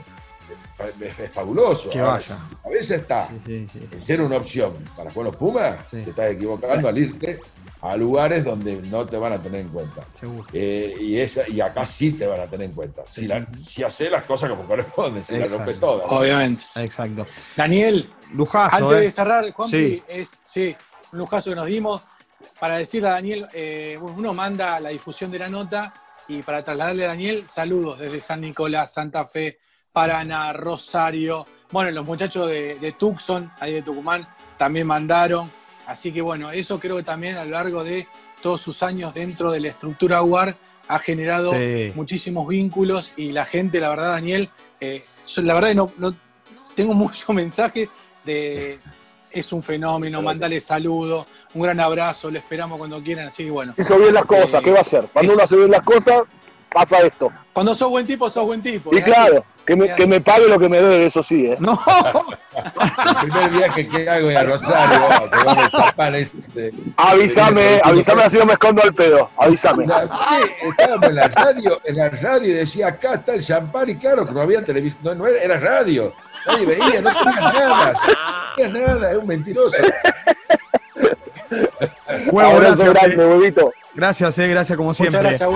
eh, 0.89 0.93
es, 1.09 1.19
es 1.19 1.31
fabuloso. 1.33 1.91
Que 1.91 2.01
vaya. 2.01 2.39
A 2.65 2.69
veces 2.69 3.01
está 3.01 3.29
Sí, 3.29 3.41
sí, 3.47 3.69
sí. 3.73 3.89
en 3.93 4.03
ser 4.03 4.21
una 4.21 4.37
opción 4.37 4.75
para 4.97 5.11
jugar 5.11 5.27
los 5.29 5.37
Pumas, 5.37 5.77
Sí. 5.91 6.03
te 6.03 6.11
estás 6.11 6.31
equivocando 6.31 6.89
al 6.89 6.99
irte 6.99 7.41
a 7.83 7.97
lugares 7.97 8.43
donde 8.43 8.77
no 8.83 9.07
te 9.07 9.17
van 9.17 9.33
a 9.35 9.39
tener 9.43 9.61
en 9.61 9.69
cuenta. 9.69 10.03
Eh, 10.53 10.97
y, 10.99 11.19
esa, 11.19 11.49
y 11.49 11.61
acá 11.61 11.87
sí 11.87 12.11
te 12.13 12.27
van 12.27 12.41
a 12.41 12.47
tener 12.47 12.69
en 12.71 12.73
cuenta. 12.75 13.03
Si, 13.09 13.27
la, 13.29 13.47
si 13.55 13.85
haces 13.85 14.11
las 14.11 14.25
cosas 14.25 14.51
como 14.51 14.65
corresponden, 14.65 15.23
si 15.23 15.37
las 15.37 15.53
rompes 15.53 15.79
todas. 15.79 16.11
Obviamente. 16.11 16.65
Exacto. 16.77 17.27
Daniel, 17.57 18.11
Lujazo, 18.35 18.77
antes 18.77 18.99
eh. 18.99 19.01
de 19.03 19.11
cerrar, 19.11 19.53
Juanpi, 19.53 19.77
Sí. 19.77 20.03
es 20.09 20.37
sí, 20.45 20.75
un 21.13 21.19
lujazo 21.19 21.51
que 21.51 21.57
nos 21.57 21.67
dimos. 21.67 22.03
Para 22.61 22.79
decirle 22.79 23.09
a 23.09 23.13
Daniel, 23.13 23.49
eh, 23.53 23.99
uno 24.01 24.35
manda 24.35 24.79
la 24.81 24.91
difusión 24.91 25.31
de 25.31 25.39
la 25.39 25.49
nota 25.49 25.93
y 26.29 26.43
para 26.43 26.63
trasladarle 26.63 27.05
a 27.05 27.09
Daniel, 27.09 27.45
saludos 27.49 27.99
desde 27.99 28.21
San 28.21 28.41
Nicolás, 28.41 28.93
Santa 28.93 29.27
Fe, 29.27 29.59
Paraná, 29.93 30.53
Rosario. 30.53 31.47
Bueno, 31.71 31.91
los 31.91 32.05
muchachos 32.07 32.49
de, 32.49 32.79
de 32.79 32.93
Tucson, 32.93 33.51
ahí 33.61 33.75
de 33.75 33.83
Tucumán, 33.83 34.27
también 34.59 34.87
mandaron. 34.87 35.51
Así 35.87 36.13
que 36.13 36.21
bueno, 36.21 36.51
eso 36.51 36.79
creo 36.81 36.97
que 36.97 37.03
también 37.05 37.37
a 37.37 37.45
lo 37.45 37.53
largo 37.53 37.85
de 37.85 38.07
todos 38.43 38.61
sus 38.61 38.83
años 38.83 39.15
dentro 39.15 39.51
de 39.51 39.61
la 39.61 39.69
estructura 39.69 40.23
UAR 40.23 40.57
ha 40.89 40.99
generado 40.99 41.53
Sí. 41.53 41.93
muchísimos 41.95 42.47
vínculos 42.49 43.13
y 43.17 43.33
la 43.33 43.45
gente, 43.45 43.81
la 43.81 43.89
verdad, 43.89 44.13
Daniel, 44.13 44.51
eh, 44.81 45.03
yo 45.27 45.43
la 45.43 45.55
verdad 45.55 45.75
no, 45.75 45.93
no- 45.99 46.15
tengo 46.75 46.93
muchos 46.95 47.29
mensajes 47.35 47.89
de 48.25 48.79
es 49.41 49.53
un 49.53 49.63
fenómeno, 49.63 50.23
mandale 50.23 50.61
saludos, 50.61 51.27
un 51.55 51.63
gran 51.63 51.79
abrazo, 51.81 52.31
lo 52.31 52.39
esperamos 52.39 52.79
cuando 52.79 53.03
quieran, 53.03 53.27
así 53.29 53.45
que 53.45 53.51
bueno. 53.51 53.75
Hizo 53.77 53.99
bien 53.99 54.15
las 54.15 54.25
cosas, 54.25 54.55
Eh, 54.55 54.65
¿qué 54.65 54.71
va 54.73 54.79
a 54.79 54.83
hacer? 54.83 55.07
Cuando 55.13 55.33
eso. 55.33 55.35
uno 55.39 55.45
hace 55.45 55.57
bien 55.57 55.71
las 55.71 55.83
cosas, 55.83 56.23
pasa 56.73 56.99
esto. 57.01 57.31
Cuando 57.53 57.75
sos 57.75 57.89
buen 57.91 58.07
tipo, 58.07 58.29
sos 58.29 58.45
buen 58.45 58.61
tipo. 58.63 58.95
Y 58.95 58.99
¿eh? 58.99 59.03
claro, 59.03 59.45
que 59.65 59.75
me, 59.75 59.95
que 59.95 60.07
me 60.07 60.21
pague 60.21 60.47
lo 60.47 60.59
que 60.59 60.69
me 60.69 60.81
debe, 60.81 61.07
eso 61.07 61.23
sí, 61.23 61.47
¿eh? 61.47 61.57
No, 61.59 61.79
El 63.23 63.29
primer 63.31 63.51
viaje 63.51 63.87
que 63.87 64.09
hago 64.09 64.31
es 64.31 64.39
a 64.39 64.43
Rosario, 64.45 65.31
que 65.31 65.45
vamos 65.45 65.65
a 65.65 65.71
tapar 65.71 66.15
este. 66.15 66.73
Avísame, 66.97 67.81
avísame 67.83 68.23
así 68.23 68.37
no 68.39 68.47
me 68.47 68.53
escondo 68.53 68.83
al 68.83 68.95
pedo, 68.95 69.31
avísame. 69.37 69.87
La- 69.87 70.03
¿qué? 70.03 70.69
Estábamos 70.69 71.09
en 71.09 71.15
la 71.15 71.29
radio, 71.29 71.81
en 71.85 71.97
la 71.97 72.09
radio 72.11 72.49
y 72.49 72.53
decía 72.53 72.89
acá 72.89 73.15
está 73.15 73.35
el 73.35 73.43
champán 73.43 73.89
y 73.91 73.97
claro 73.97 74.27
que 74.27 74.33
no 74.33 74.41
había 74.41 74.65
televisión, 74.65 75.01
no, 75.03 75.15
no 75.15 75.27
era, 75.27 75.43
era 75.43 75.59
radio. 75.59 76.13
Nadie 76.47 76.67
veía, 76.67 77.01
no 77.01 77.11
tenía 77.13 77.41
nada, 77.41 77.93
no 77.93 78.55
tenía 78.57 78.87
nada, 78.87 79.11
es 79.13 79.19
un 79.19 79.27
mentiroso. 79.27 79.77
huevo, 82.31 82.57
gracias. 82.61 82.95
grande, 82.95 83.23
eh. 83.23 83.27
huevito. 83.27 83.73
Gracias, 83.95 84.39
eh, 84.39 84.49
gracias 84.49 84.77
como 84.77 84.91
Muchas 84.91 84.99
siempre. 84.99 85.21
gracias, 85.21 85.49